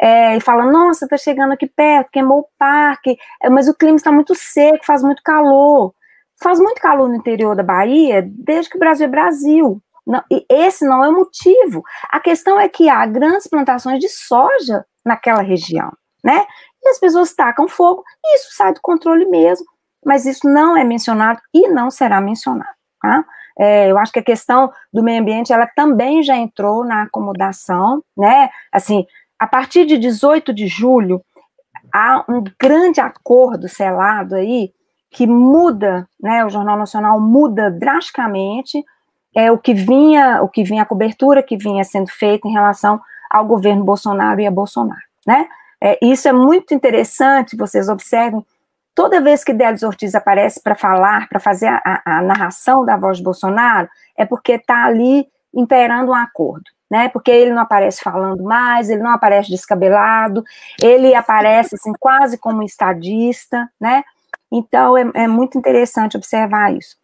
[0.00, 3.96] é, e fala, nossa, tá chegando aqui perto, queimou o parque, é, mas o clima
[3.96, 5.94] está muito seco, faz muito calor.
[6.40, 9.82] Faz muito calor no interior da Bahia desde que o Brasil é Brasil.
[10.06, 11.82] Não, e esse não é o motivo.
[12.08, 15.92] A questão é que há grandes plantações de soja naquela região,
[16.24, 16.46] né?
[16.82, 19.66] E as pessoas tacam fogo, e isso sai do controle mesmo,
[20.04, 22.70] mas isso não é mencionado e não será mencionado,
[23.02, 23.24] tá?
[23.58, 28.02] É, eu acho que a questão do meio ambiente, ela também já entrou na acomodação,
[28.16, 28.48] né?
[28.72, 29.04] Assim,
[29.38, 31.22] a partir de 18 de julho,
[31.92, 34.72] há um grande acordo selado aí
[35.10, 36.44] que muda, né?
[36.44, 38.84] O Jornal Nacional muda drasticamente
[39.34, 43.00] é o que vinha, o que vinha a cobertura que vinha sendo feita em relação
[43.30, 45.48] ao governo Bolsonaro e a Bolsonaro, né?
[45.80, 48.44] É, isso é muito interessante, vocês observem
[48.98, 53.18] Toda vez que Délis Ortiz aparece para falar, para fazer a, a, narração da voz
[53.18, 55.24] de Bolsonaro, é porque está ali
[55.54, 57.08] imperando um acordo, né?
[57.08, 60.44] Porque ele não aparece falando mais, ele não aparece descabelado,
[60.80, 64.04] ele aparece assim quase como um estadista, né?
[64.50, 66.96] Então é, é muito interessante observar isso.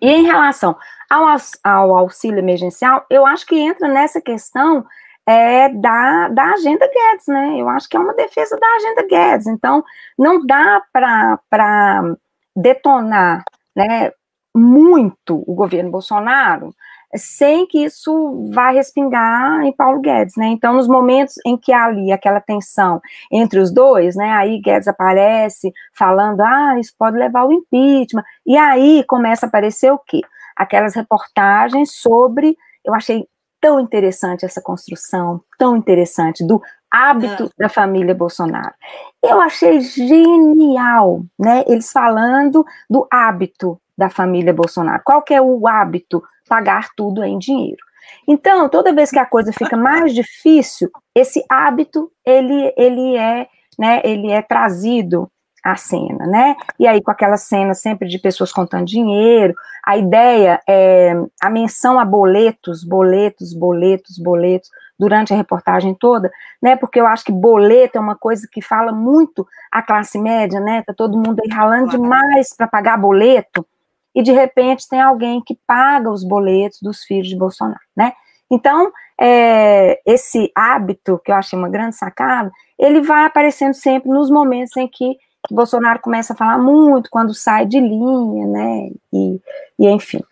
[0.00, 0.76] E em relação
[1.10, 1.26] ao,
[1.62, 4.84] ao auxílio emergencial, eu acho que entra nessa questão
[5.26, 7.56] é da, da agenda Guedes, né?
[7.56, 9.46] Eu acho que é uma defesa da agenda Guedes.
[9.46, 9.84] Então,
[10.18, 12.16] não dá para
[12.56, 13.44] detonar
[13.74, 14.10] né,
[14.54, 16.74] muito o governo Bolsonaro
[17.16, 20.46] sem que isso vá respingar em Paulo Guedes, né?
[20.46, 23.00] Então, nos momentos em que há ali aquela tensão
[23.30, 24.30] entre os dois, né?
[24.30, 29.92] Aí Guedes aparece falando, ah, isso pode levar ao impeachment, e aí começa a aparecer
[29.92, 30.20] o quê?
[30.56, 33.26] Aquelas reportagens sobre, eu achei
[33.60, 36.60] tão interessante essa construção, tão interessante, do
[36.90, 37.62] hábito é.
[37.62, 38.74] da família Bolsonaro.
[39.22, 41.64] Eu achei genial, né?
[41.68, 45.02] Eles falando do hábito da família Bolsonaro.
[45.04, 46.22] Qual que é o hábito?
[46.52, 47.82] Pagar tudo em dinheiro.
[48.28, 53.46] Então, toda vez que a coisa fica mais difícil, esse hábito ele, ele é,
[53.78, 55.30] né, ele é trazido
[55.64, 56.54] a cena, né?
[56.78, 61.98] E aí, com aquela cena sempre de pessoas contando dinheiro, a ideia é a menção
[61.98, 66.30] a boletos, boletos, boletos, boletos, durante a reportagem toda,
[66.60, 66.76] né?
[66.76, 70.82] Porque eu acho que boleto é uma coisa que fala muito a classe média, né?
[70.86, 73.66] Tá todo mundo aí ralando demais para pagar boleto,
[74.14, 78.12] e de repente tem alguém que paga os boletos dos filhos de Bolsonaro, né?
[78.50, 84.30] Então, é, esse hábito, que eu achei uma grande sacada, ele vai aparecendo sempre nos
[84.30, 88.90] momentos em que que Bolsonaro começa a falar muito quando sai de linha, né?
[89.12, 89.40] E,
[89.78, 90.22] e enfim.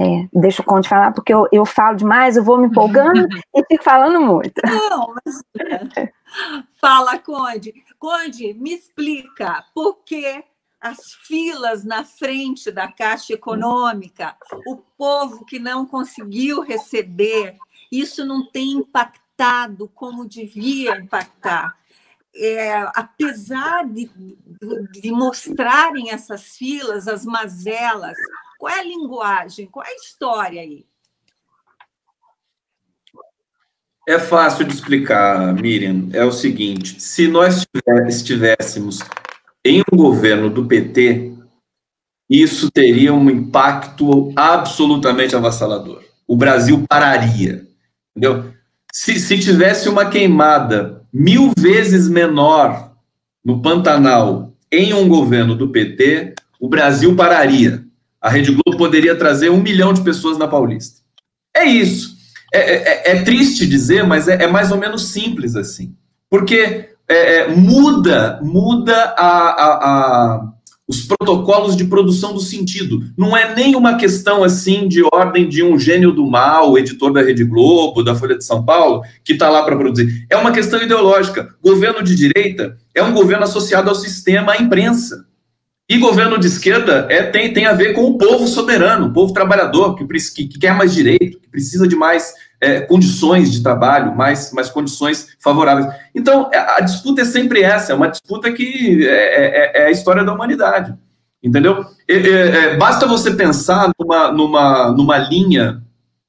[0.00, 3.64] É, deixa o Conde falar, porque eu, eu falo demais, eu vou me empolgando e
[3.64, 4.54] fico falando muito.
[4.64, 5.42] Não, mas...
[6.80, 7.74] Fala, Conde.
[7.98, 10.44] Conde, me explica por que
[10.80, 17.56] as filas na frente da Caixa Econômica, o povo que não conseguiu receber,
[17.90, 21.78] isso não tem impactado como devia impactar
[22.38, 24.10] é, apesar de,
[24.92, 28.16] de mostrarem essas filas, as mazelas,
[28.58, 30.86] qual é a linguagem, qual é a história aí?
[34.06, 36.08] É fácil de explicar, Miriam.
[36.14, 37.66] É o seguinte: se nós
[38.08, 39.00] estivéssemos
[39.68, 41.32] em um governo do PT,
[42.28, 46.02] isso teria um impacto absolutamente avassalador.
[46.26, 47.66] O Brasil pararia,
[48.10, 48.52] entendeu?
[48.92, 52.92] Se, se tivesse uma queimada mil vezes menor
[53.44, 57.84] no Pantanal em um governo do PT, o Brasil pararia.
[58.20, 61.00] A Rede Globo poderia trazer um milhão de pessoas na Paulista.
[61.56, 62.16] É isso.
[62.52, 65.94] É, é, é triste dizer, mas é, é, mais ou menos simples assim.
[66.28, 70.48] Porque é, muda, muda a, a, a
[70.88, 73.04] os protocolos de produção do sentido.
[73.16, 77.20] Não é nem uma questão assim de ordem de um gênio do mal, editor da
[77.20, 80.26] Rede Globo, da Folha de São Paulo, que está lá para produzir.
[80.30, 81.54] É uma questão ideológica.
[81.62, 85.26] Governo de direita é um governo associado ao sistema, à imprensa.
[85.88, 89.32] E governo de esquerda é, tem, tem a ver com o povo soberano, o povo
[89.32, 94.14] trabalhador, que, que, que quer mais direito, que precisa de mais é, condições de trabalho,
[94.14, 95.86] mais, mais condições favoráveis.
[96.14, 99.90] Então, é, a disputa é sempre essa, é uma disputa que é, é, é a
[99.90, 100.94] história da humanidade,
[101.42, 101.86] entendeu?
[102.06, 105.82] É, basta você pensar numa, numa, numa linha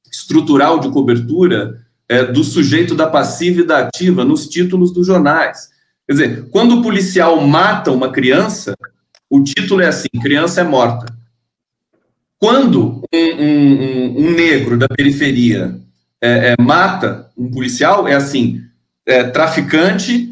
[0.10, 1.82] estrutural de cobertura
[2.34, 5.70] do sujeito da passiva e da ativa nos títulos dos jornais.
[6.08, 8.76] Quer dizer, quando o policial mata uma criança,
[9.30, 11.14] o título é assim: criança é morta.
[12.38, 15.78] Quando um, um, um, negro da periferia
[16.22, 18.62] é, é, mata um policial, é assim:
[19.06, 20.30] é, traficante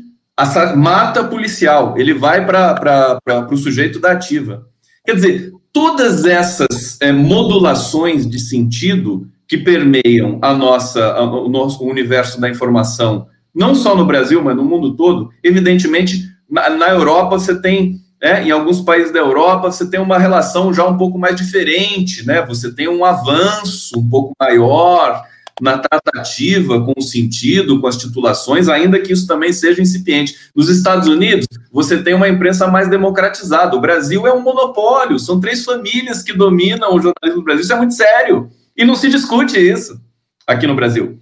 [0.75, 3.19] mata policial, ele vai para
[3.51, 4.67] o sujeito da ativa.
[5.03, 12.39] Quer dizer, todas essas é, modulações de sentido que permeiam a nossa, o nosso universo
[12.39, 17.59] da informação, não só no Brasil, mas no mundo todo, evidentemente, na, na Europa você
[17.59, 21.35] tem é, em alguns países da Europa você tem uma relação já um pouco mais
[21.35, 22.41] diferente, né?
[22.45, 25.23] Você tem um avanço um pouco maior,
[25.61, 30.35] na tratativa com o sentido, com as titulações, ainda que isso também seja incipiente.
[30.55, 33.75] Nos Estados Unidos, você tem uma imprensa mais democratizada.
[33.75, 37.63] O Brasil é um monopólio, são três famílias que dominam o jornalismo do Brasil.
[37.63, 38.49] Isso é muito sério.
[38.75, 39.99] E não se discute isso
[40.45, 41.19] aqui no Brasil.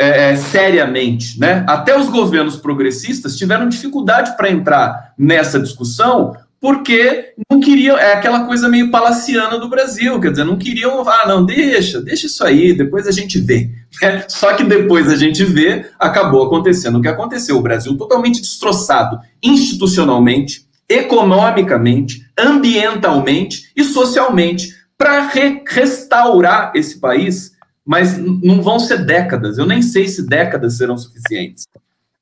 [0.00, 1.64] É, é seriamente, né?
[1.66, 8.44] Até os governos progressistas tiveram dificuldade para entrar nessa discussão, porque não queriam, é aquela
[8.44, 12.72] coisa meio palaciana do Brasil, quer dizer, não queriam, ah, não, deixa, deixa isso aí,
[12.72, 13.70] depois a gente vê.
[14.00, 17.56] É, só que depois a gente vê, acabou acontecendo o que aconteceu.
[17.56, 27.52] O Brasil totalmente destroçado institucionalmente, economicamente, ambientalmente e socialmente, para re restaurar esse país,
[27.88, 31.64] mas não vão ser décadas, eu nem sei se décadas serão suficientes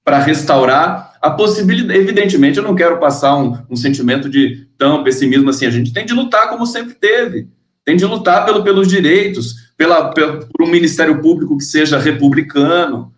[0.04, 1.98] para restaurar a possibilidade.
[1.98, 5.66] Evidentemente, eu não quero passar um, um, sentimento de tão pessimismo assim.
[5.66, 7.48] A gente tem de lutar como sempre teve.
[7.84, 13.12] Tem de lutar pelo, pelos direitos, pela, pelo, por um Ministério Público que seja republicano,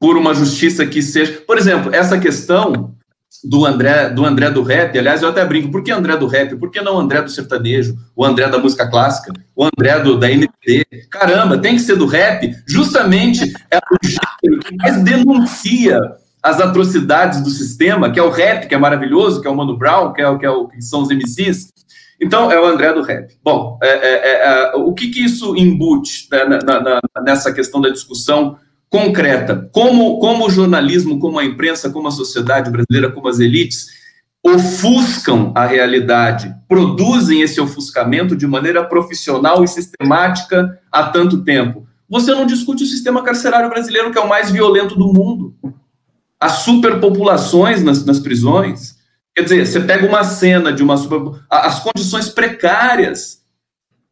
[0.00, 1.40] por uma justiça que seja.
[1.46, 2.96] Por exemplo, essa questão
[3.44, 6.56] do André do André do rap, aliás, eu até brinco, por que André do rap?
[6.56, 7.96] Por que não André do sertanejo?
[8.14, 9.32] O André da música clássica?
[9.54, 10.86] O André do, da MPB?
[11.10, 16.00] Caramba, tem que ser do rap, justamente é o gênero que mais denuncia
[16.42, 19.76] as atrocidades do sistema, que é o rap, que é maravilhoso, que é o Mano
[19.76, 21.68] Brown, que, é, que, é o, que são os MCs.
[22.20, 23.32] Então, é o André do rap.
[23.42, 27.90] Bom, é, é, é, o que, que isso embute né, na, na, nessa questão da
[27.90, 28.56] discussão
[28.92, 29.68] concreta?
[29.72, 33.88] Como, como o jornalismo, como a imprensa, como a sociedade brasileira, como as elites
[34.44, 41.86] ofuscam a realidade, produzem esse ofuscamento de maneira profissional e sistemática há tanto tempo.
[42.08, 45.56] Você não discute o sistema carcerário brasileiro, que é o mais violento do mundo
[46.42, 48.96] as superpopulações nas, nas prisões.
[49.32, 53.41] Quer dizer, você pega uma cena de uma super, as condições precárias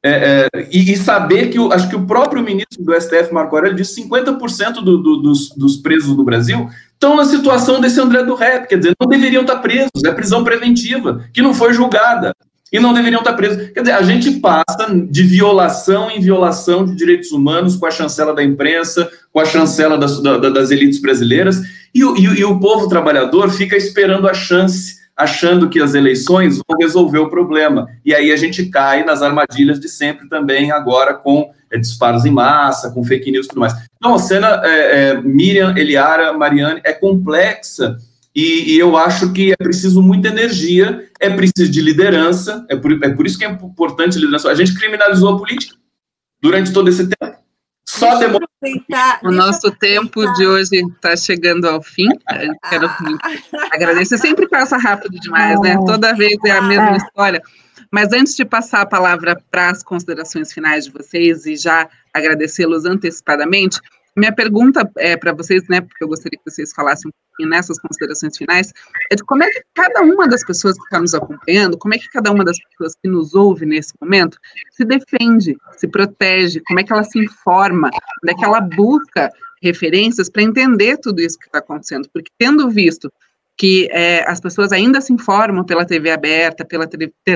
[0.02, 3.54] é, é, e, e, saber que o, acho que o próprio ministro do STF, Marco
[3.54, 8.22] Aurélio, disse 50% do, do, dos, dos presos no Brasil estão na situação desse André
[8.22, 12.34] do Rep, quer dizer, não deveriam estar presos, é prisão preventiva, que não foi julgada
[12.72, 13.70] e não deveriam estar presos.
[13.72, 18.34] Quer dizer, a gente passa de violação em violação de direitos humanos com a chancela
[18.34, 21.60] da imprensa, com a chancela das, da, das elites brasileiras,
[21.94, 26.78] e e, e o povo trabalhador fica esperando a chance, achando que as eleições vão
[26.78, 27.86] resolver o problema.
[28.04, 32.30] E aí a gente cai nas armadilhas de sempre também, agora com é, disparos em
[32.30, 33.74] massa, com fake news e tudo mais.
[33.96, 37.96] Então, a cena, é, é, Miriam, Eliara, Mariane, é complexa
[38.34, 42.92] e, e, eu acho que é preciso muita energia, é preciso de liderança, é por,
[42.92, 44.48] é por isso que é importante a liderança.
[44.48, 45.76] A gente criminalizou a política
[46.40, 47.36] durante todo esse tempo.
[47.88, 48.18] Só
[49.22, 52.08] O nosso tempo de hoje está chegando ao fim.
[52.40, 53.20] Eu quero muito
[53.72, 54.18] agradecer.
[54.18, 55.76] Sempre passa rápido demais, né?
[55.86, 57.42] Toda vez é a mesma história.
[57.90, 62.84] Mas antes de passar a palavra para as considerações finais de vocês e já agradecê-los
[62.84, 63.80] antecipadamente,
[64.16, 67.78] minha pergunta é para vocês, né, porque eu gostaria que vocês falassem um pouquinho nessas
[67.78, 68.72] considerações finais,
[69.10, 71.98] é de como é que cada uma das pessoas que está nos acompanhando, como é
[71.98, 74.38] que cada uma das pessoas que nos ouve nesse momento
[74.72, 79.30] se defende, se protege, como é que ela se informa, como é que ela busca
[79.62, 83.12] referências para entender tudo isso que está acontecendo, porque tendo visto
[83.60, 86.88] que é, as pessoas ainda se informam pela TV aberta, pela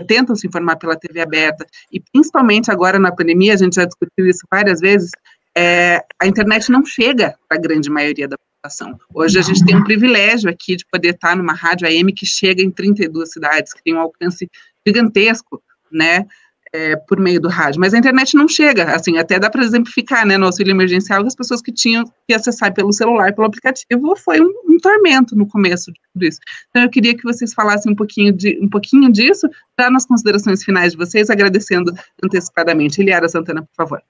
[0.09, 4.27] tentam se informar pela TV aberta, e principalmente agora na pandemia, a gente já discutiu
[4.27, 5.11] isso várias vezes,
[5.57, 8.99] é, a internet não chega para a grande maioria da população.
[9.13, 12.63] Hoje a gente tem um privilégio aqui de poder estar numa rádio AM que chega
[12.63, 14.51] em 32 cidades, que tem um alcance
[14.87, 16.27] gigantesco, né?
[16.75, 20.27] é, por meio do rádio, mas a internet não chega, assim, até dá para exemplificar,
[20.27, 24.41] né, no auxílio emergencial, as pessoas que tinham que acessar pelo celular, pelo aplicativo, foi
[24.41, 26.41] um, um tormento no começo de tudo isso.
[26.71, 29.49] Então, eu queria que vocês falassem um pouquinho, de, um pouquinho disso,
[29.79, 31.95] já nas considerações finais de vocês, agradecendo
[32.25, 33.01] antecipadamente.
[33.01, 34.03] Eliara Santana, por favor.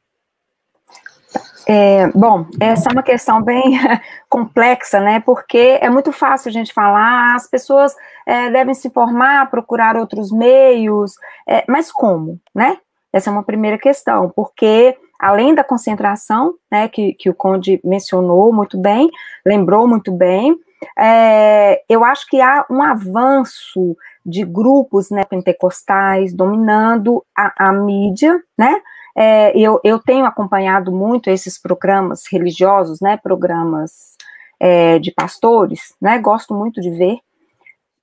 [1.66, 3.78] É, bom, essa é uma questão bem
[4.28, 5.20] complexa, né?
[5.20, 7.94] Porque é muito fácil a gente falar, as pessoas
[8.26, 11.14] é, devem se informar, procurar outros meios,
[11.48, 12.78] é, mas como, né?
[13.12, 18.52] Essa é uma primeira questão, porque além da concentração, né, que, que o Conde mencionou
[18.52, 19.08] muito bem,
[19.46, 20.58] lembrou muito bem,
[20.98, 23.96] é, eu acho que há um avanço
[24.26, 28.80] de grupos né, pentecostais dominando a, a mídia, né?
[29.16, 34.16] É, eu, eu tenho acompanhado muito esses programas religiosos, né, programas
[34.58, 37.18] é, de pastores, né, gosto muito de ver,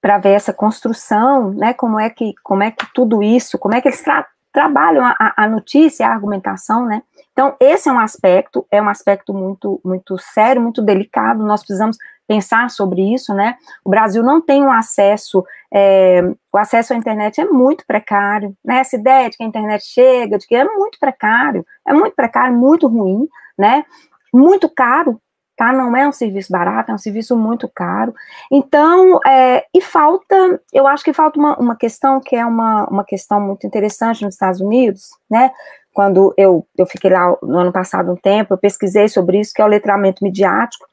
[0.01, 3.81] para ver essa construção, né, como é que, como é que tudo isso, como é
[3.81, 7.01] que eles tra trabalham a, a notícia, a argumentação, né,
[7.31, 11.97] então esse é um aspecto, é um aspecto muito, muito sério, muito delicado, nós precisamos
[12.27, 13.57] pensar sobre isso, né?
[13.83, 15.43] O Brasil não tem um acesso,
[15.73, 16.21] é,
[16.53, 18.79] o acesso à internet é muito precário, né?
[18.79, 22.55] Essa ideia de que a internet chega, de que é muito precário, é muito precário,
[22.55, 23.85] muito ruim, né?
[24.33, 25.19] Muito caro,
[25.57, 25.73] tá?
[25.73, 28.13] Não é um serviço barato, é um serviço muito caro.
[28.51, 33.03] Então, é, e falta, eu acho que falta uma, uma questão que é uma, uma
[33.03, 35.51] questão muito interessante nos Estados Unidos, né?
[35.93, 39.61] Quando eu, eu fiquei lá no ano passado um tempo, eu pesquisei sobre isso, que
[39.61, 40.85] é o letramento midiático,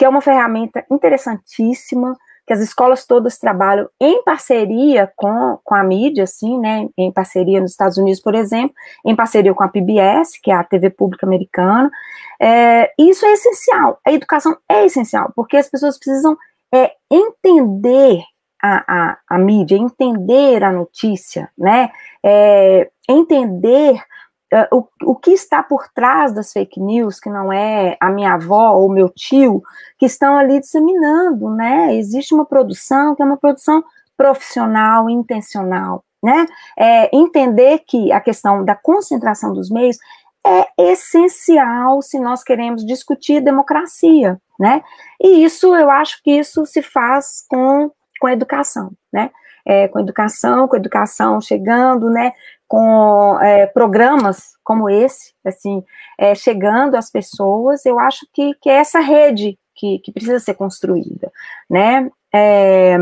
[0.00, 5.84] que é uma ferramenta interessantíssima, que as escolas todas trabalham em parceria com, com a
[5.84, 8.74] mídia, assim, né, em parceria nos Estados Unidos, por exemplo,
[9.04, 11.90] em parceria com a PBS, que é a TV pública americana,
[12.40, 16.34] é, isso é essencial, a educação é essencial, porque as pessoas precisam
[16.72, 18.22] é, entender
[18.62, 21.90] a, a, a mídia, entender a notícia, né,
[22.24, 24.02] é, entender
[24.72, 28.72] o, o que está por trás das fake news, que não é a minha avó
[28.72, 29.62] ou meu tio,
[29.98, 31.94] que estão ali disseminando, né?
[31.94, 33.84] Existe uma produção que é uma produção
[34.16, 36.46] profissional, intencional, né?
[36.76, 39.96] É, entender que a questão da concentração dos meios
[40.44, 44.82] é essencial se nós queremos discutir democracia, né?
[45.20, 47.90] E isso, eu acho que isso se faz com,
[48.20, 49.30] com educação, né?
[49.66, 52.32] É, com educação, com educação chegando, né?
[52.70, 55.82] com é, programas como esse, assim,
[56.16, 60.54] é, chegando às pessoas, eu acho que, que é essa rede que, que precisa ser
[60.54, 61.32] construída,
[61.68, 62.08] né?
[62.32, 62.96] É,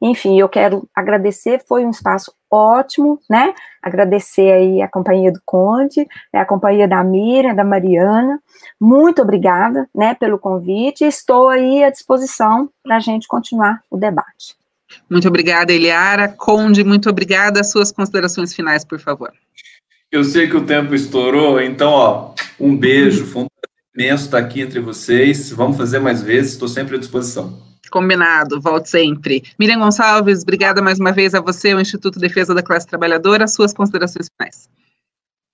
[0.00, 3.52] enfim, eu quero agradecer, foi um espaço ótimo, né?
[3.82, 8.40] Agradecer aí a companhia do Conde, né, a companhia da Miriam, da Mariana,
[8.80, 14.61] muito obrigada, né, pelo convite, estou aí à disposição para a gente continuar o debate.
[15.08, 16.28] Muito obrigada, Eliara.
[16.28, 17.60] Conde, muito obrigada.
[17.60, 19.32] As suas considerações finais, por favor.
[20.10, 23.46] Eu sei que o tempo estourou, então, ó, um beijo, foi um
[23.96, 25.50] imenso estar aqui entre vocês.
[25.50, 27.58] Vamos fazer mais vezes, estou sempre à disposição.
[27.90, 29.42] Combinado, volte sempre.
[29.58, 33.48] Miriam Gonçalves, obrigada mais uma vez a você, o Instituto Defesa da Classe Trabalhadora.
[33.48, 34.68] Suas considerações finais.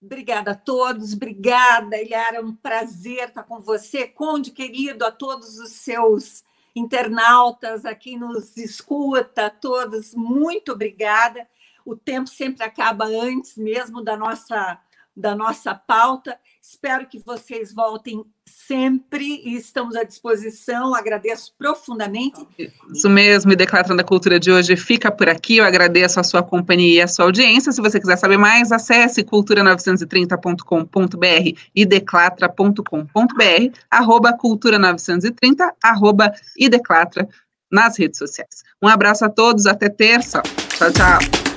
[0.01, 4.07] Obrigada a todos, obrigada, Eliara, é um prazer estar com você.
[4.07, 6.45] Conde, querido, a todos os seus
[6.79, 11.47] internautas, aqui nos escuta, todos, muito obrigada.
[11.85, 14.81] O tempo sempre acaba antes mesmo da nossa
[15.17, 16.39] da nossa pauta.
[16.71, 20.95] Espero que vocês voltem sempre e estamos à disposição.
[20.95, 22.47] Agradeço profundamente.
[22.93, 25.57] Isso mesmo, e Declarando a Cultura de hoje fica por aqui.
[25.57, 27.73] Eu agradeço a sua companhia e a sua audiência.
[27.73, 37.27] Se você quiser saber mais, acesse cultura930.com.br e declatra.com.br, arroba cultura930, arroba e declatra
[37.73, 38.63] nas redes sociais.
[38.83, 40.43] Um abraço a todos, até terça.
[40.43, 41.48] Tchau, tchau.